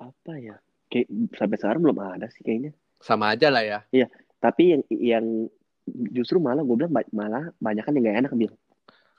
apa 0.00 0.32
ya 0.34 0.56
kayak 0.88 1.06
sampai 1.36 1.56
sekarang 1.60 1.80
belum 1.84 1.98
ada 2.00 2.26
sih 2.32 2.40
kayaknya 2.40 2.72
Sama 2.98 3.32
aja 3.32 3.52
lah 3.52 3.60
ya. 3.60 3.78
tapi 4.40 4.72
yang 4.72 4.82
yang 4.88 5.26
justru 6.08 6.40
malah 6.40 6.64
gue 6.64 6.72
bilang 6.72 6.92
malah 7.12 7.52
banyak 7.56 7.84
kan 7.84 7.92
yang 7.92 8.04
gak 8.04 8.18
enak 8.24 8.32
bil 8.34 8.52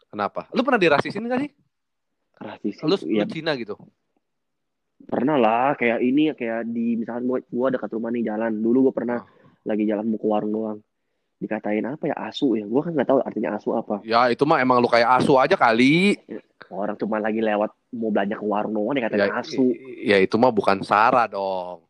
Kenapa? 0.10 0.50
Lu 0.52 0.66
pernah 0.66 0.82
dirasisin 0.82 1.24
nggak 1.24 1.40
sih? 1.40 1.52
rasis 2.36 2.82
Lu, 2.82 2.98
ya 3.08 3.24
lu 3.24 3.30
Cina 3.30 3.54
gitu? 3.56 3.78
pernah 5.02 5.38
lah 5.38 5.74
kayak 5.74 6.02
ini 6.02 6.34
kayak 6.34 6.66
di 6.68 6.94
misalkan 6.94 7.26
gue 7.26 7.40
gue 7.46 7.68
dekat 7.74 7.90
rumah 7.94 8.10
nih 8.10 8.26
jalan 8.26 8.52
dulu 8.58 8.90
gue 8.90 8.96
pernah 8.98 9.22
Oh. 9.22 9.70
lagi 9.70 9.86
jalan 9.86 10.10
mau 10.10 10.18
ke 10.18 10.26
warung 10.26 10.50
doang 10.52 10.80
dikatain 11.42 11.82
apa 11.84 12.06
ya 12.06 12.16
asu 12.22 12.54
ya 12.54 12.64
gue 12.64 12.82
kan 12.82 12.94
nggak 12.94 13.10
tahu 13.10 13.20
artinya 13.20 13.58
asu 13.58 13.74
apa 13.74 13.98
Ya 14.06 14.30
itu 14.30 14.46
mah 14.46 14.62
emang 14.62 14.78
lu 14.78 14.86
kayak 14.86 15.10
asu 15.18 15.36
aja 15.36 15.58
kali. 15.58 16.22
orang 16.70 16.96
cuma 16.96 17.18
lagi 17.18 17.42
lewat 17.42 17.74
mau 17.92 18.08
belanja 18.08 18.38
ke 18.38 18.46
warung 18.46 18.72
doang 18.72 18.94
dikatain 18.94 19.20
Ya, 19.20 19.34
asu 19.36 19.74
ya 20.00 20.18
itu 20.18 20.38
mah 20.38 20.50
bukan 20.50 20.80
Sarah 20.82 21.26
dong. 21.26 21.82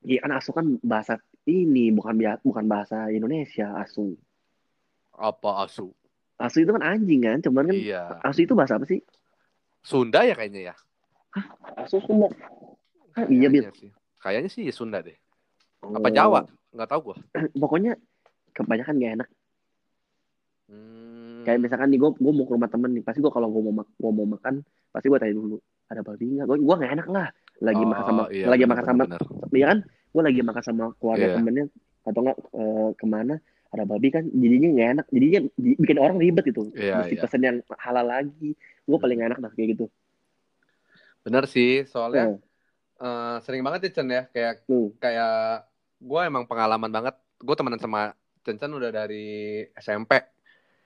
iya 0.00 0.22
kan 0.22 0.32
asu 0.32 0.50
kan 0.50 0.78
bahasa 0.80 1.18
ini 1.44 1.90
bukan 1.90 2.14
bukan 2.40 2.64
bahasa 2.64 3.10
Indonesia 3.10 3.74
asu 3.76 4.14
Apa 5.12 5.66
asu? 5.66 5.90
asu 6.38 6.62
itu 6.62 6.70
kan 6.70 6.80
anjing 6.80 7.20
kan 7.20 7.42
cuman 7.42 7.66
kan 7.66 7.76
Iya. 7.76 8.22
asu 8.22 8.46
itu 8.46 8.54
bahasa 8.54 8.78
apa 8.78 8.86
sih 8.86 9.02
Sunda 9.82 10.22
ya 10.22 10.32
kayaknya 10.32 10.70
ya. 10.70 10.74
asu 11.76 11.98
Sunda 11.98 12.30
Ah, 13.12 13.26
iya 13.26 13.50
bil 13.50 13.66
Kayaknya 13.66 13.74
sih. 13.74 13.90
Kayaknya 14.18 14.50
sih 14.50 14.64
Sunda 14.70 14.98
deh. 15.02 15.18
Apa 15.80 16.06
Oh. 16.06 16.14
Jawa? 16.14 16.40
Nggak 16.70 16.88
tahu 16.88 17.00
gua. 17.10 17.16
pokoknya 17.60 17.98
kebanyakan 18.58 18.94
gak 18.98 19.14
enak. 19.22 19.28
Hmm. 20.68 21.48
kayak 21.48 21.64
misalkan 21.64 21.88
nih 21.88 21.96
gue 21.96 22.10
gue 22.12 22.32
mau 22.36 22.44
ke 22.44 22.52
rumah 22.52 22.68
temen 22.68 22.92
nih 22.92 23.00
pasti 23.00 23.24
gue 23.24 23.32
kalau 23.32 23.48
gue 23.48 23.62
mau 23.64 23.80
gua 23.96 24.12
mau 24.12 24.36
makan 24.36 24.60
pasti 24.92 25.08
gue 25.08 25.16
tanya 25.16 25.32
dulu 25.32 25.56
ada 25.88 26.04
babi 26.04 26.36
nggak? 26.36 26.44
Gue 26.44 26.56
gue 26.60 26.74
nggak 26.76 26.92
enak 26.92 27.08
lah. 27.08 27.28
Lagi 27.64 27.82
Oh, 27.82 27.88
makan 27.88 28.04
sama 28.04 28.22
iya, 28.28 28.46
lagi 28.46 28.62
benar, 28.68 28.70
makan 28.76 28.84
sama 28.84 29.02
benar, 29.08 29.20
ya 29.56 29.66
kan? 29.72 29.78
Gue 30.12 30.22
lagi 30.28 30.40
makan 30.44 30.62
sama 30.62 30.84
keluarga 31.00 31.26
Iya. 31.26 31.34
temennya 31.40 31.64
atau 32.04 32.20
enggak 32.20 32.36
eh, 32.38 32.90
ke 33.00 33.06
mana 33.08 33.34
ada 33.72 33.84
babi 33.88 34.08
kan? 34.12 34.24
Jadinya 34.28 34.68
nggak 34.76 34.88
enak 34.92 35.06
jadinya 35.08 35.40
di- 35.56 35.78
bikin 35.80 35.98
orang 35.98 36.16
ribet 36.20 36.44
gitu. 36.52 36.62
Iya, 36.76 36.94
mesti 37.00 37.14
iya. 37.16 37.22
pesen 37.24 37.40
yang 37.40 37.56
halal 37.80 38.06
lagi. 38.06 38.50
Gue 38.84 38.98
paling 39.00 39.16
nggak 39.16 39.28
enak 39.32 39.40
dah 39.48 39.52
kayak 39.56 39.68
gitu. 39.72 39.86
Bener 41.24 41.44
sih, 41.48 41.88
soalnya 41.88 42.36
Nah, 42.36 42.36
eh, 43.00 43.36
sering 43.48 43.64
banget 43.64 43.88
ya 43.88 43.90
Chen 43.96 44.08
ya, 44.12 44.22
kayak 44.28 44.68
hmm. 44.68 45.00
kayak 45.00 45.64
gue 45.98 46.20
emang 46.28 46.44
pengalaman 46.44 46.92
banget. 46.92 47.16
Gue 47.40 47.56
temenan 47.56 47.80
sama 47.80 48.12
Chen 48.56 48.72
udah 48.72 48.88
dari 48.88 49.60
SMP. 49.76 50.16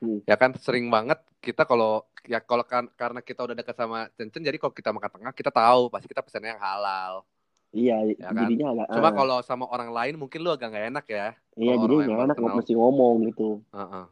Hmm. 0.03 0.19
Ya 0.27 0.35
kan 0.35 0.51
sering 0.59 0.91
banget 0.91 1.23
kita 1.39 1.63
kalau 1.63 2.03
ya 2.27 2.43
kalau 2.43 2.67
kan 2.67 2.91
karena 2.99 3.23
kita 3.23 3.47
udah 3.47 3.55
dekat 3.55 3.77
sama 3.79 4.11
Chen, 4.19 4.27
jadi 4.35 4.59
kalau 4.59 4.75
kita 4.75 4.91
makan 4.91 5.11
tengah 5.21 5.33
kita 5.35 5.51
tahu 5.55 5.87
pasti 5.87 6.11
kita 6.11 6.23
pesannya 6.27 6.59
yang 6.59 6.63
halal. 6.63 7.23
iya 7.71 8.03
Ya 8.19 8.31
kan? 8.35 8.51
jadinya 8.51 8.67
agak 8.75 8.87
Cuma 8.93 9.09
ah, 9.09 9.13
kalau 9.15 9.37
sama 9.47 9.65
orang 9.71 9.91
lain 9.95 10.15
mungkin 10.19 10.43
lu 10.43 10.51
agak 10.51 10.69
nggak 10.75 10.87
enak 10.91 11.05
ya. 11.07 11.29
iya 11.55 11.73
kalau 11.79 11.97
yang 12.03 12.11
nggak 12.11 12.27
enak 12.27 12.37
kenal. 12.37 12.57
mesti 12.59 12.73
ngomong 12.75 13.15
gitu 13.31 13.49
Heeh. 13.71 14.05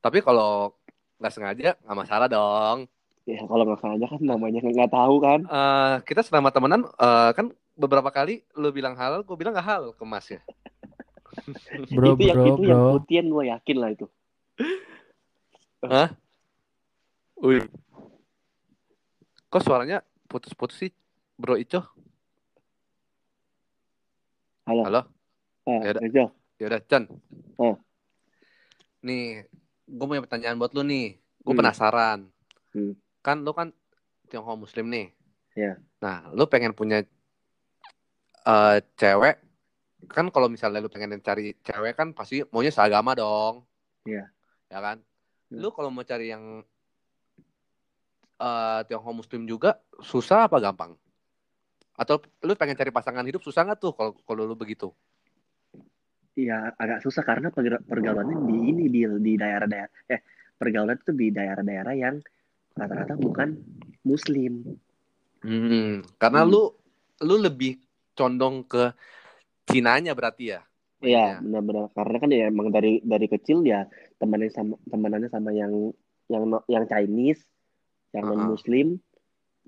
Tapi 0.00 0.18
kalau 0.24 0.72
nggak 1.20 1.32
sengaja 1.32 1.70
nggak 1.84 1.98
masalah 1.98 2.26
dong. 2.30 2.78
ya 3.24 3.40
kalau 3.48 3.64
nggak 3.64 3.80
sengaja 3.80 4.06
kan 4.12 4.20
namanya 4.20 4.60
nggak 4.60 4.92
tahu 4.92 5.16
kan 5.20 5.40
Eh, 5.44 5.94
kita 6.04 6.20
selama 6.20 6.48
temenan 6.52 6.84
eh, 6.84 7.30
kan 7.36 7.46
beberapa 7.74 8.10
kali 8.12 8.44
lu 8.54 8.70
bilang 8.70 8.94
halal, 8.94 9.26
gue 9.26 9.36
bilang 9.38 9.50
nggak 9.54 9.66
halal 9.66 9.90
ke 9.96 10.04
Mas 10.06 10.26
ya. 10.30 10.40
Bro, 11.96 12.14
itu 12.16 12.22
yang 12.30 12.38
bro, 12.38 12.48
itu 12.54 12.62
yang 12.64 12.80
bro. 12.80 12.90
putian 12.98 13.26
gue 13.30 13.44
yakin 13.50 13.76
lah 13.78 13.90
itu 13.92 14.06
Wih. 17.44 17.60
Kok 19.52 19.62
suaranya 19.62 20.00
putus-putus 20.30 20.78
sih, 20.80 20.90
Bro 21.36 21.60
Ico? 21.60 21.82
halo 24.64 24.82
Halo? 24.88 25.00
ah, 25.68 25.80
Ya 25.84 25.90
udah. 25.92 26.28
Ya 26.56 26.64
udah, 26.72 26.80
Chan. 26.88 27.04
Oh. 27.60 27.76
Nih, 29.04 29.44
gue 29.84 30.06
punya 30.08 30.24
pertanyaan 30.24 30.56
buat 30.56 30.72
lu 30.72 30.80
nih. 30.86 31.20
Gue 31.44 31.52
Hmm. 31.52 31.60
penasaran. 31.60 32.18
Hmm. 32.72 32.96
Kan 33.20 33.44
lu 33.44 33.52
kan 33.52 33.76
Tionghoa 34.32 34.56
Muslim 34.56 34.88
nih. 34.88 35.12
Ya. 35.52 35.76
Nah, 36.00 36.32
lu 36.32 36.48
pengen 36.48 36.72
punya 36.72 37.04
eh, 38.44 38.78
cewek 38.96 39.43
kan 40.08 40.28
kalau 40.30 40.48
misalnya 40.48 40.80
lu 40.84 40.90
pengen 40.92 41.18
cari 41.20 41.56
cewek 41.60 41.94
kan 41.96 42.12
pasti 42.12 42.44
maunya 42.52 42.72
seagama 42.72 43.16
dong. 43.16 43.64
Iya. 44.04 44.28
Ya 44.68 44.78
kan? 44.80 45.00
Hmm. 45.50 45.60
Lu 45.60 45.68
kalau 45.72 45.90
mau 45.92 46.04
cari 46.06 46.32
yang 46.32 46.64
eh 48.34 48.80
Tionghoa 48.90 49.14
Muslim 49.14 49.46
juga 49.46 49.78
susah 50.02 50.50
apa 50.50 50.58
gampang? 50.58 50.98
Atau 51.94 52.18
lu 52.42 52.58
pengen 52.58 52.74
cari 52.74 52.90
pasangan 52.90 53.22
hidup 53.22 53.40
susah 53.40 53.62
nggak 53.62 53.78
tuh 53.78 53.92
kalau 53.94 54.12
kalau 54.26 54.42
lu 54.44 54.58
begitu? 54.58 54.90
Iya, 56.34 56.74
agak 56.74 57.06
susah 57.06 57.22
karena 57.22 57.54
perga- 57.54 57.78
pergaulannya 57.86 58.50
di 58.50 58.56
ini 58.74 58.84
di 58.90 59.06
di 59.06 59.32
daerah-daerah 59.38 60.10
eh 60.10 60.20
pergaulan 60.58 60.98
itu 60.98 61.14
di 61.14 61.30
daerah-daerah 61.30 61.94
yang 61.94 62.18
rata-rata 62.74 63.14
bukan 63.14 63.54
muslim. 64.02 64.74
Hmm, 65.46 66.02
karena 66.18 66.42
Hmm. 66.42 66.50
lu 66.50 66.62
lu 67.22 67.38
lebih 67.38 67.78
condong 68.18 68.66
ke 68.66 68.90
Cinanya 69.74 70.12
berarti 70.14 70.54
ya? 70.54 70.60
Iya, 71.04 71.42
benar-benar 71.44 71.92
karena 71.92 72.16
kan 72.16 72.30
ya 72.32 72.44
emang 72.48 72.72
dari 72.72 73.02
dari 73.04 73.26
kecil 73.28 73.60
ya 73.66 73.84
temannya 74.16 74.48
sama 74.48 74.78
temanannya 74.88 75.28
sama 75.28 75.52
yang 75.52 75.92
yang 76.32 76.48
yang 76.64 76.84
Chinese, 76.88 77.44
yang 78.16 78.24
Uh-uh. 78.24 78.38
non 78.38 78.56
muslim. 78.56 78.96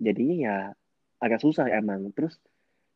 Jadinya 0.00 0.36
ya 0.38 0.56
agak 1.20 1.44
susah 1.44 1.68
emang. 1.68 2.08
Terus 2.16 2.40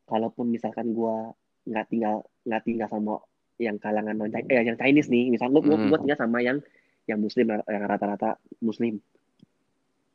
kalaupun 0.09 0.49
misalkan 0.49 0.95
gua 0.95 1.29
nggak 1.69 1.85
tinggal 1.93 2.25
nggak 2.41 2.63
tinggal 2.65 2.87
sama 2.89 3.21
yang 3.61 3.77
kalangan 3.77 4.17
non 4.17 4.33
eh 4.33 4.65
yang 4.65 4.79
Chinese 4.79 5.13
nih, 5.13 5.29
misalnya 5.29 5.61
gua, 5.61 5.77
Hmm. 5.77 5.93
tinggal 6.01 6.17
sama 6.17 6.41
yang 6.41 6.57
yang 7.05 7.21
muslim 7.21 7.45
yang 7.45 7.83
rata-rata 7.85 8.41
muslim. 8.63 8.97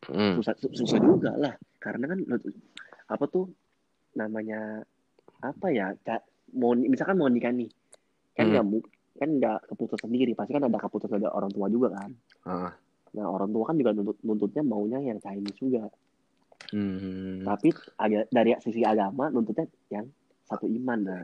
Hmm. 0.06 0.38
susah 0.38 0.54
su- 0.54 0.70
susah 0.70 1.02
juga 1.02 1.34
lah 1.34 1.54
karena 1.82 2.06
kan 2.06 2.22
apa 3.10 3.24
tuh 3.26 3.50
namanya 4.14 4.86
apa 5.42 5.66
ya 5.74 5.98
mau 6.52 6.72
misalkan 6.72 7.16
mau 7.16 7.26
nikah 7.26 7.50
nih 7.50 7.70
kan 8.32 8.44
Hmm. 8.44 8.52
nggak 8.52 8.64
mu- 8.64 8.88
kan 9.16 9.28
nggak 9.32 9.58
keputusan 9.66 10.06
sendiri 10.06 10.32
pasti 10.32 10.52
kan 10.52 10.62
ada 10.62 10.76
keputusan 10.76 11.16
dari 11.16 11.26
orang 11.26 11.48
tua 11.48 11.66
juga 11.66 11.88
kan 11.90 12.10
Ah. 12.44 12.72
nah 13.10 13.26
orang 13.26 13.48
tua 13.48 13.64
kan 13.64 13.74
juga 13.74 13.90
nuntut 13.90 14.18
nuntutnya 14.20 14.62
maunya 14.62 14.98
yang 15.00 15.18
Chinese 15.18 15.56
juga 15.56 15.88
Hmm. 16.66 17.42
tapi 17.42 17.70
agak 17.96 18.26
dari 18.28 18.50
sisi 18.58 18.82
agama 18.82 19.28
nuntutnya 19.28 19.64
yang 19.88 20.06
satu 20.42 20.66
iman 20.66 20.98
nah 21.00 21.22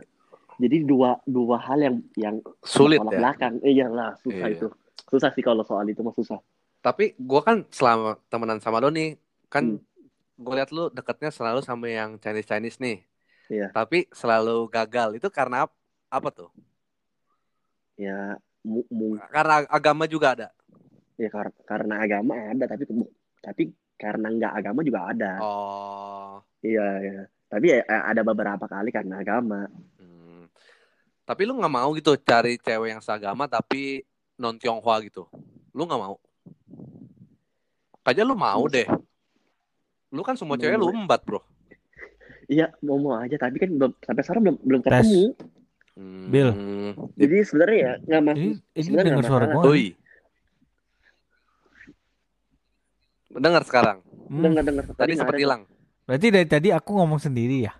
jadi 0.55 0.83
dua 0.83 1.19
dua 1.25 1.59
hal 1.59 1.79
yang 1.81 1.97
yang 2.15 2.37
Sulit 2.63 3.01
ya. 3.01 3.11
belakang 3.13 3.59
eh, 3.61 3.73
iyalah 3.73 4.15
susah 4.17 4.47
Iya. 4.47 4.55
itu 4.55 4.67
susah 5.05 5.31
sih 5.31 5.43
kalau 5.43 5.61
soal 5.61 5.85
itu 5.85 6.01
mah 6.01 6.13
susah 6.13 6.39
Tapi 6.81 7.15
gua 7.17 7.41
kan 7.41 7.63
selama 7.69 8.19
temenan 8.27 8.59
sama 8.59 8.79
lo 8.79 8.91
nih, 8.91 9.15
kan 9.47 9.79
Hmm. 9.79 9.87
gue 10.37 10.51
liat 10.53 10.71
lu 10.71 10.91
deketnya 10.91 11.31
selalu 11.31 11.61
sama 11.61 11.87
yang 11.87 12.19
Chinese 12.19 12.43
Chinese 12.45 12.79
nih. 12.79 13.07
Iya. 13.53 13.69
Tapi 13.69 14.09
selalu 14.09 14.65
gagal. 14.67 15.21
Itu 15.21 15.29
karena 15.29 15.69
ap- 15.69 15.77
apa 16.09 16.29
tuh? 16.33 16.49
ya 17.93 18.35
mu- 18.65 18.89
mu- 18.89 19.21
Karena 19.29 19.69
agama 19.69 20.09
juga 20.09 20.33
ada. 20.33 20.49
ya 21.15 21.29
kar- 21.29 21.55
karena 21.63 22.01
agama 22.01 22.35
ada 22.35 22.65
tapi 22.65 22.89
tapi 23.39 23.63
karena 23.95 24.33
nggak 24.33 24.53
agama 24.59 24.81
juga 24.81 25.13
ada 25.13 25.33
Oh. 25.39 26.41
iya 26.63 26.89
iya 26.99 27.21
tapi 27.47 27.69
ya, 27.69 27.85
ada 27.85 28.25
beberapa 28.25 28.65
kali 28.65 28.89
karena 28.91 29.21
agama 29.21 29.69
Hmm. 30.01 30.49
Tapi 31.23 31.43
lu 31.45 31.55
nggak 31.55 31.71
mau 31.71 31.93
gitu 31.93 32.17
cari 32.19 32.57
cewek 32.57 32.97
yang 32.97 33.03
seagama 33.05 33.45
tapi 33.45 34.03
non 34.35 34.57
Tionghoa 34.57 34.99
gitu. 35.05 35.29
Lu 35.71 35.85
nggak 35.85 36.01
mau? 36.01 36.17
Kayaknya 38.03 38.25
lu 38.25 38.35
mau 38.35 38.65
deh. 38.67 38.89
Lu 40.11 40.25
kan 40.25 40.35
semua 40.35 40.57
cewek 40.57 40.75
lu 40.75 40.91
Mau. 40.91 40.97
embat, 40.97 41.23
Bro. 41.23 41.45
Iya 42.47 42.67
mau 42.81 42.97
mau 42.97 43.15
aja 43.15 43.37
tapi 43.37 43.57
kan 43.57 43.71
belum 43.71 43.93
sampai 43.99 44.23
sekarang 44.23 44.43
belum 44.43 44.57
belum 44.61 44.81
ketemu 44.81 45.25
Hmm. 45.93 46.25
Bill. 46.27 46.51
jadi 47.15 47.45
sebenarnya 47.45 47.77
ya 47.77 47.93
nggak 48.01 48.23
mas 48.25 48.37
Ini 48.73 48.89
dengar 48.89 49.05
nggak 49.13 49.29
suara 49.29 49.45
gua. 49.47 49.63
Oi. 49.69 49.93
Dengar 53.31 53.63
sekarang. 53.63 53.99
Hmm, 54.25 54.41
dengar 54.43 54.63
dengar 54.63 54.85
Tadi 54.91 55.13
sempat 55.15 55.37
hilang. 55.37 55.69
Berarti 56.03 56.27
dari 56.29 56.47
tadi 56.47 56.69
aku 56.69 56.91
ngomong 56.95 57.21
sendiri 57.21 57.57
ya. 57.63 57.73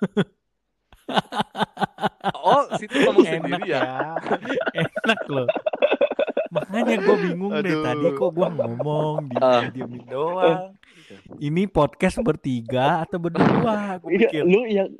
Oh, 2.40 2.64
situ 2.78 2.94
ngomong 2.96 3.20
Enak 3.20 3.34
sendiri 3.36 3.62
ya. 3.68 3.82
ya. 3.82 4.80
Enak 4.80 5.20
loh. 5.28 5.46
Makanya 6.50 6.96
gue 6.98 7.16
bingung 7.20 7.52
deh 7.52 7.66
Aduh. 7.68 7.82
tadi 7.84 8.06
kok 8.14 8.30
gue 8.32 8.48
ngomong 8.48 9.16
di 9.26 9.34
Ah. 9.36 9.62
diemin 9.68 10.02
doang. 10.06 10.72
Ini 11.38 11.66
podcast 11.66 12.22
bertiga 12.22 13.02
atau 13.02 13.18
berdua? 13.18 13.98
Gue 13.98 14.10
iya 14.14 14.28
pikir. 14.30 14.42
lu 14.46 14.62
yang 14.66 14.90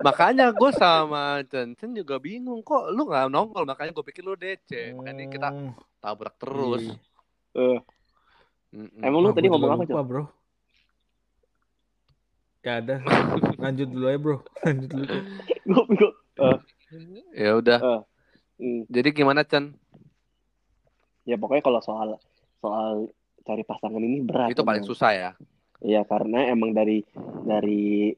Makanya 0.00 0.54
gue 0.54 0.70
sama 0.70 1.42
Chen 1.50 1.74
Chen 1.74 1.90
juga 1.92 2.16
bingung 2.16 2.62
kok 2.62 2.88
lu 2.92 3.08
nggak 3.08 3.28
nongol. 3.28 3.64
Makanya 3.66 3.90
gue 3.90 4.04
pikir 4.06 4.22
lu 4.22 4.38
DC. 4.38 4.94
Makanya 4.94 5.24
kita 5.26 5.48
Oh, 5.50 5.72
tabrak 5.98 6.34
terus. 6.38 6.84
Mm-mm. 8.70 9.02
Emang 9.02 9.20
lu 9.20 9.28
Wah, 9.30 9.34
tadi 9.34 9.50
ngomong 9.50 9.70
apa, 9.74 9.82
lupa, 9.82 10.02
bro? 10.06 10.24
Ya 12.62 12.78
ada. 12.78 12.96
Lanjut 13.58 13.88
dulu 13.90 14.06
ya, 14.06 14.18
bro. 14.20 14.36
Lanjut 14.64 14.88
dulu. 14.94 15.16
Gua, 15.66 15.82
gua, 15.90 16.10
Ya 17.34 17.50
udah. 17.58 17.78
hmm, 18.60 18.86
Jadi 18.86 19.08
gimana 19.10 19.42
Chen? 19.42 19.74
ya 21.28 21.36
pokoknya 21.36 21.62
kalau 21.62 21.78
soal 21.84 22.08
soal 22.58 23.06
cari 23.50 23.66
pasangan 23.66 23.98
ini 23.98 24.22
berat 24.22 24.54
Itu 24.54 24.62
paling 24.62 24.86
emang. 24.86 24.90
susah 24.94 25.10
ya. 25.10 25.30
Iya 25.82 26.06
karena 26.06 26.46
emang 26.46 26.70
dari 26.70 27.02
dari 27.42 28.14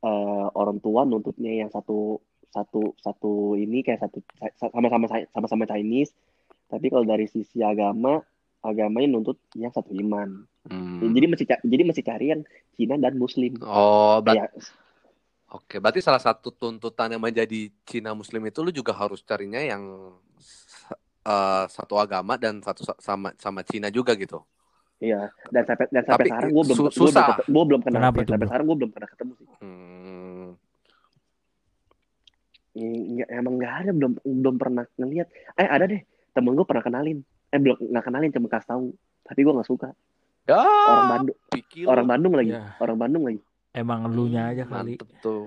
eh, 0.00 0.46
orang 0.50 0.82
tua 0.82 1.06
nuntutnya 1.06 1.54
yang 1.54 1.70
satu 1.70 2.18
satu 2.50 2.98
satu 2.98 3.54
ini 3.54 3.86
kayak 3.86 4.02
satu 4.02 4.18
sama-sama 4.58 5.06
sama-sama 5.30 5.64
Chinese 5.64 6.10
tapi 6.66 6.90
kalau 6.90 7.06
dari 7.06 7.30
sisi 7.30 7.62
agama 7.62 8.18
agamanya 8.60 9.14
nuntut 9.14 9.38
yang 9.54 9.70
satu 9.70 9.94
iman 9.94 10.50
Hmm. 10.60 11.00
Jadi 11.16 11.48
ca- 11.48 11.64
jadi 11.64 11.82
mesti 11.88 12.04
cari 12.04 12.36
yang 12.36 12.44
Cina 12.76 13.00
dan 13.00 13.16
Muslim 13.16 13.56
Oh, 13.64 14.20
ber- 14.20 14.36
ya 14.36 14.44
oke. 15.48 15.80
Berarti 15.80 16.04
salah 16.04 16.20
satu 16.20 16.52
tuntutan 16.52 17.08
yang 17.08 17.24
menjadi 17.24 17.72
Cina 17.88 18.12
Muslim 18.12 18.44
itu 18.44 18.60
lu 18.60 18.68
juga 18.68 18.92
harus 18.92 19.24
carinya 19.24 19.56
yang 19.56 19.80
eh, 21.22 21.64
satu 21.66 21.94
agama 21.96 22.34
dan 22.34 22.58
satu 22.58 22.82
sa- 22.82 22.98
sama 22.98 23.32
sama 23.36 23.60
Cina 23.62 23.88
juga 23.88 24.12
gitu. 24.14 24.40
iya 24.98 25.28
dan 25.48 25.64
sampai 25.64 25.86
dan 25.88 26.02
sampai 26.02 26.16
Tapi 26.18 26.28
sekarang 26.28 26.50
gue 26.50 26.62
belum 26.62 26.76
su- 26.76 26.82
gua 26.82 26.92
belum 26.92 27.08
susah. 27.08 27.26
gua 27.46 27.64
belum 27.64 27.80
kenal 27.80 27.98
Kenapa 28.02 28.18
sampai 28.22 28.46
sekarang 28.46 28.64
gue 28.66 28.76
belum 28.76 28.90
pernah 28.90 29.08
ketemu 29.08 29.32
sih 29.34 29.46
Hmm. 29.58 30.48
Nggak, 32.70 33.28
emang 33.28 33.54
nggak 33.56 33.74
ada 33.76 33.90
belum 33.90 34.12
belum 34.22 34.54
pernah 34.56 34.84
ngeliat 34.94 35.26
eh 35.54 35.66
ada 35.66 35.84
deh 35.84 36.00
temen 36.30 36.54
gue 36.54 36.62
pernah 36.62 36.80
kenalin 36.80 37.18
eh 37.48 37.58
belum 37.58 37.76
nggak 37.82 38.04
kenalin 38.04 38.30
cuma 38.30 38.46
kasih 38.48 38.68
tahu 38.68 38.84
tapi 39.22 39.40
gue 39.40 39.52
nggak 39.52 39.68
suka 39.68 39.90
Ya, 40.46 40.62
orang 40.62 41.06
Bandung 41.10 41.36
pikir 41.48 41.84
orang 41.84 42.06
Bandung 42.06 42.32
lagi 42.32 42.50
Ya. 42.50 42.74
orang 42.78 42.96
Bandung 42.96 43.24
lagi 43.24 43.40
Emang 43.70 44.02
elunya 44.04 44.50
aja 44.50 44.64
kali. 44.64 44.94
Mantep 44.94 45.08
tuh. 45.20 45.46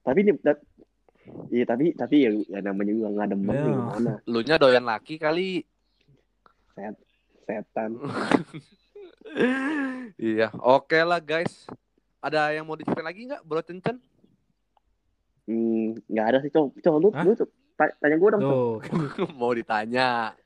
tapi 0.00 0.18
ini 0.22 0.32
iya 1.48 1.64
tapi 1.64 1.92
tapi 1.92 2.16
ya, 2.24 2.30
ya 2.48 2.60
namanya 2.60 2.92
juga 2.92 3.08
nggak 3.14 3.28
demen 3.32 3.54
Ya. 3.54 3.62
nih, 3.62 3.74
gimana 3.74 4.12
Lu 4.32 4.38
nya 4.44 4.56
doyan 4.56 4.84
laki 4.84 5.14
kali. 5.16 5.64
setan 7.48 7.96
iya, 10.16 10.48
oke 10.56 10.96
lah 11.04 11.20
guys. 11.20 11.68
Ada 12.18 12.56
yang 12.56 12.66
mau 12.66 12.74
diceritain 12.74 13.06
lagi 13.06 13.28
nggak, 13.28 13.44
Bro 13.44 13.62
Cencen? 13.62 14.00
Hmm, 15.48 15.96
nggak 16.04 16.26
ada 16.28 16.38
sih 16.44 16.52
cowok 16.52 16.76
cowok 16.82 16.98
lu 17.00 17.08
Hah? 17.14 17.24
lu 17.24 17.32
tanya 18.02 18.16
gue 18.18 18.28
dong. 18.36 18.42
Tuh. 18.42 18.74
mau 19.40 19.52
ditanya. 19.56 20.36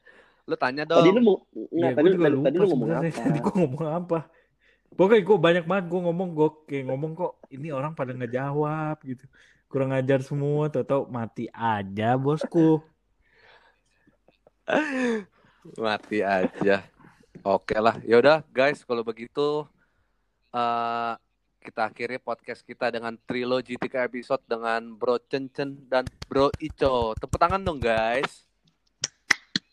Lu 0.47 0.55
tanya 0.55 0.83
dong. 0.87 1.03
tadi 1.03 1.11
lu 1.11 1.21
mau 1.23 1.37
nggak 1.55 1.91
gue 1.91 1.99
tadi, 1.99 2.09
juga 2.15 2.23
tadi, 2.23 2.35
lupa 2.35 2.47
tadi 2.47 2.57
lu 2.59 2.67
ngomong 2.71 2.91
apa 2.93 3.11
Tadi 3.11 3.39
gue 3.39 3.55
ngomong 3.59 3.87
apa? 3.89 4.19
Pokoknya 4.93 5.23
gue 5.25 5.39
banyak 5.41 5.65
banget 5.65 5.85
gue 5.89 6.01
ngomong 6.05 6.29
gue 6.37 6.49
kayak 6.69 6.85
ngomong 6.93 7.11
kok 7.17 7.33
ini 7.51 7.69
orang 7.73 7.93
pada 7.97 8.13
ngejawab 8.13 8.97
gitu. 9.03 9.25
Kurang 9.73 9.97
ajar 9.97 10.21
semua, 10.21 10.69
tau-tau 10.69 11.09
mati 11.09 11.49
aja 11.49 12.13
bosku. 12.21 12.85
Mati 15.81 16.21
aja. 16.21 16.85
Oke 17.41 17.81
lah. 17.81 17.97
Yaudah 18.05 18.45
guys, 18.53 18.85
kalau 18.85 19.01
begitu 19.01 19.65
eh 20.53 21.17
kita 21.65 21.89
akhiri 21.89 22.21
podcast 22.21 22.61
kita 22.69 22.93
dengan 22.93 23.17
trilogi 23.25 23.81
tiga 23.81 24.05
episode 24.05 24.45
dengan 24.45 24.93
Bro 24.93 25.25
Cencen 25.33 25.89
dan 25.89 26.05
Bro 26.29 26.53
Ico. 26.61 27.17
Tepuk 27.17 27.41
tangan 27.41 27.65
dong 27.65 27.81
guys. 27.81 28.45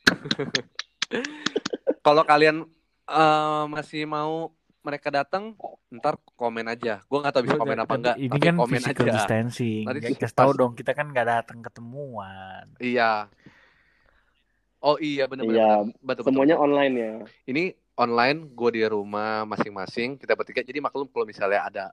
kalau 2.07 2.23
kalian 2.23 2.63
eh, 3.03 3.63
masih 3.67 4.07
mau 4.07 4.55
mereka 4.79 5.11
datang, 5.11 5.53
ntar 5.91 6.15
komen 6.33 6.65
aja. 6.65 7.03
Gue 7.05 7.19
nggak 7.19 7.33
tahu 7.35 7.43
bisa 7.45 7.57
komen 7.57 7.79
apa 7.79 7.93
enggak, 7.93 8.15
Ini 8.15 8.29
tapi 8.31 8.39
kan 8.41 8.55
komen 8.55 8.71
physical 8.79 9.05
aja. 9.05 9.13
distancing. 9.19 9.83
Pas- 9.83 9.99
kasih 9.99 10.31
tahu 10.33 10.51
dong, 10.53 10.71
kita 10.73 10.91
kan 10.93 11.05
nggak 11.09 11.27
datang 11.27 11.59
ketemuan. 11.59 12.65
Iya. 12.79 13.27
Oh 14.79 14.95
iya 14.95 15.27
benar-benar. 15.27 15.59
Iya, 15.59 15.71
betul, 15.99 16.03
betul, 16.07 16.23
semuanya 16.31 16.55
betul. 16.55 16.65
online 16.71 16.93
ya 16.95 17.11
ini 17.43 17.63
online 17.99 18.47
gue 18.47 18.69
di 18.71 18.83
rumah 18.87 19.43
masing-masing 19.43 20.15
kita 20.15 20.39
bertiga 20.39 20.63
jadi 20.63 20.79
maklum 20.79 21.11
kalau 21.11 21.27
misalnya 21.27 21.67
ada 21.67 21.85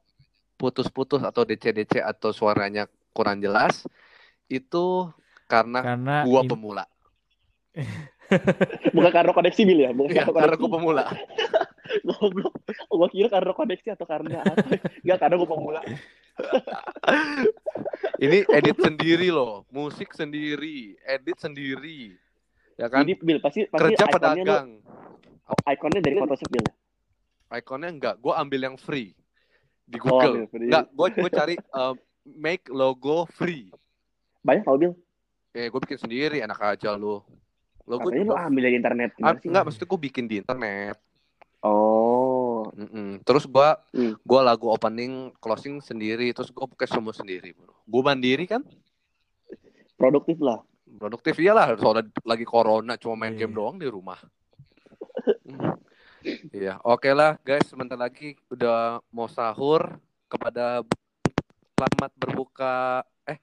putus-putus 0.55 1.18
atau 1.18 1.42
DC-DC 1.42 1.99
atau 1.99 2.31
suaranya 2.31 2.87
kurang 3.11 3.42
jelas 3.42 3.83
itu 4.46 5.11
karena 5.51 5.83
Karena 5.83 6.16
gua 6.22 6.46
im- 6.46 6.51
pemula. 6.55 6.85
Bukan 8.94 9.11
karena 9.11 9.33
koneksi 9.35 9.62
bil 9.66 9.79
ya? 9.83 9.90
Bukan 9.90 10.14
Iya, 10.14 10.22
karena 10.25 10.40
karena 10.46 10.57
gua 10.57 10.70
pemula. 10.70 11.05
Goblok. 12.05 12.53
Oh, 12.88 12.96
gua 12.96 13.09
kira 13.09 13.29
karena 13.29 13.53
koneksi 13.53 13.88
atau 13.92 14.07
karena 14.07 14.40
apa? 14.40 14.55
Enggak, 15.03 15.18
karena 15.18 15.35
gua 15.37 15.49
pemula. 15.49 15.81
Ini 18.16 18.49
edit 18.49 18.77
sendiri 18.77 19.29
loh, 19.29 19.64
musik 19.68 20.12
sendiri, 20.12 20.96
edit 21.03 21.37
sendiri. 21.37 22.16
Ya 22.77 22.88
kan? 22.88 23.05
Jadi 23.05 23.14
bil 23.20 23.38
pasti 23.40 23.64
pasti 23.66 23.92
Kerja 23.92 24.05
lu- 24.05 24.12
pedagang. 24.12 24.68
ikonnya 25.64 26.01
dari 26.03 26.16
Photoshop 26.16 26.49
bil. 26.51 26.66
Ikonnya 27.49 27.88
enggak, 27.88 28.14
gue 28.18 28.33
ambil 28.35 28.61
yang 28.66 28.77
free 28.77 29.14
di 29.87 29.96
Oh, 30.03 30.18
Google. 30.18 30.51
free. 30.51 30.66
enggak, 30.68 30.85
gue 30.90 31.07
gue 31.14 31.31
cari 31.31 31.55
uh, 31.72 31.94
make 32.27 32.66
logo 32.68 33.25
free. 33.31 33.70
Banyak 34.42 34.66
tau 34.66 34.77
bil. 34.77 34.92
Eh, 35.55 35.72
gue 35.72 35.81
bikin 35.81 35.96
sendiri, 35.96 36.44
enak 36.44 36.59
aja 36.59 36.92
lu. 36.92 37.22
Logo 37.87 38.11
lu 38.11 38.29
juga. 38.29 38.44
ambil 38.44 38.66
dari 38.66 38.77
internet. 38.77 39.11
Ah, 39.22 39.38
enggak, 39.38 39.62
maksudnya 39.62 39.88
gue 39.88 40.01
bikin 40.03 40.25
di 40.27 40.37
internet. 40.42 40.96
Oh, 41.66 42.70
Mm-mm. 42.72 43.18
Terus 43.20 43.44
gue 43.44 43.68
Hmm. 43.92 44.14
gua 44.20 44.40
lagu 44.42 44.66
opening, 44.66 45.12
closing 45.37 45.79
sendiri. 45.81 46.31
Terus 46.31 46.48
gue 46.48 46.66
pakai 46.66 46.87
semua 46.87 47.11
sendiri, 47.11 47.50
bro. 47.52 47.74
Gue 47.83 48.02
mandiri 48.02 48.44
kan, 48.44 48.62
produktif 49.94 50.38
lah. 50.38 50.62
produktif 50.94 51.37
iyalah. 51.37 51.74
Soalnya 51.74 52.07
lagi 52.22 52.42
corona, 52.42 52.96
cuma 52.96 53.18
main 53.18 53.33
Iya. 53.33 53.40
game 53.42 53.52
doang 53.52 53.76
di 53.76 53.87
rumah. 53.87 54.16
Iya, 56.50 56.83
oke 56.83 57.07
lah 57.09 57.38
guys. 57.40 57.62
Sebentar 57.64 57.94
lagi 57.94 58.35
udah 58.48 58.98
mau 59.09 59.26
sahur. 59.26 59.94
Kepada 60.26 60.83
selamat 61.72 62.11
berbuka. 62.16 62.76
Eh, 63.24 63.38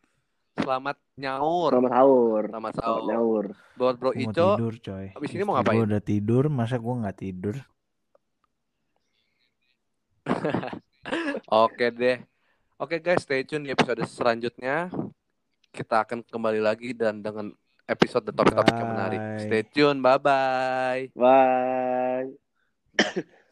selamat 0.54 1.00
nyaur. 1.16 1.72
Selamat 1.72 1.92
sahur. 1.94 2.42
Selamat 2.44 2.72
Selamat 2.74 2.74
sahur. 2.76 3.08
nyaur. 3.08 3.46
Buat 3.74 3.96
Bro 3.96 4.10
Gua 4.10 4.20
mau 4.20 4.24
Ico, 4.28 4.48
tidur 4.52 4.74
coy. 4.82 5.06
abis 5.10 5.30
ini 5.32 5.44
mau 5.44 5.56
ngapain? 5.56 5.76
gua 5.78 5.86
udah 5.88 6.04
tidur, 6.04 6.44
masa 6.52 6.76
gua 6.76 6.94
nggak 7.00 7.18
tidur? 7.18 7.56
Oke 11.66 11.92
deh. 11.92 12.18
Oke 12.80 13.00
guys, 13.00 13.24
stay 13.24 13.44
tune 13.48 13.68
di 13.68 13.72
episode 13.72 14.04
selanjutnya. 14.08 14.92
Kita 15.74 16.04
akan 16.04 16.24
kembali 16.26 16.62
lagi 16.62 16.92
dan 16.94 17.24
dengan 17.24 17.52
episode 17.88 18.28
topik-topik 18.32 18.76
yang 18.76 18.92
menarik. 18.96 19.22
Bye. 19.22 19.42
Stay 19.44 19.64
tune, 19.68 20.00
bye-bye. 20.00 21.12
Bye. 21.16 22.30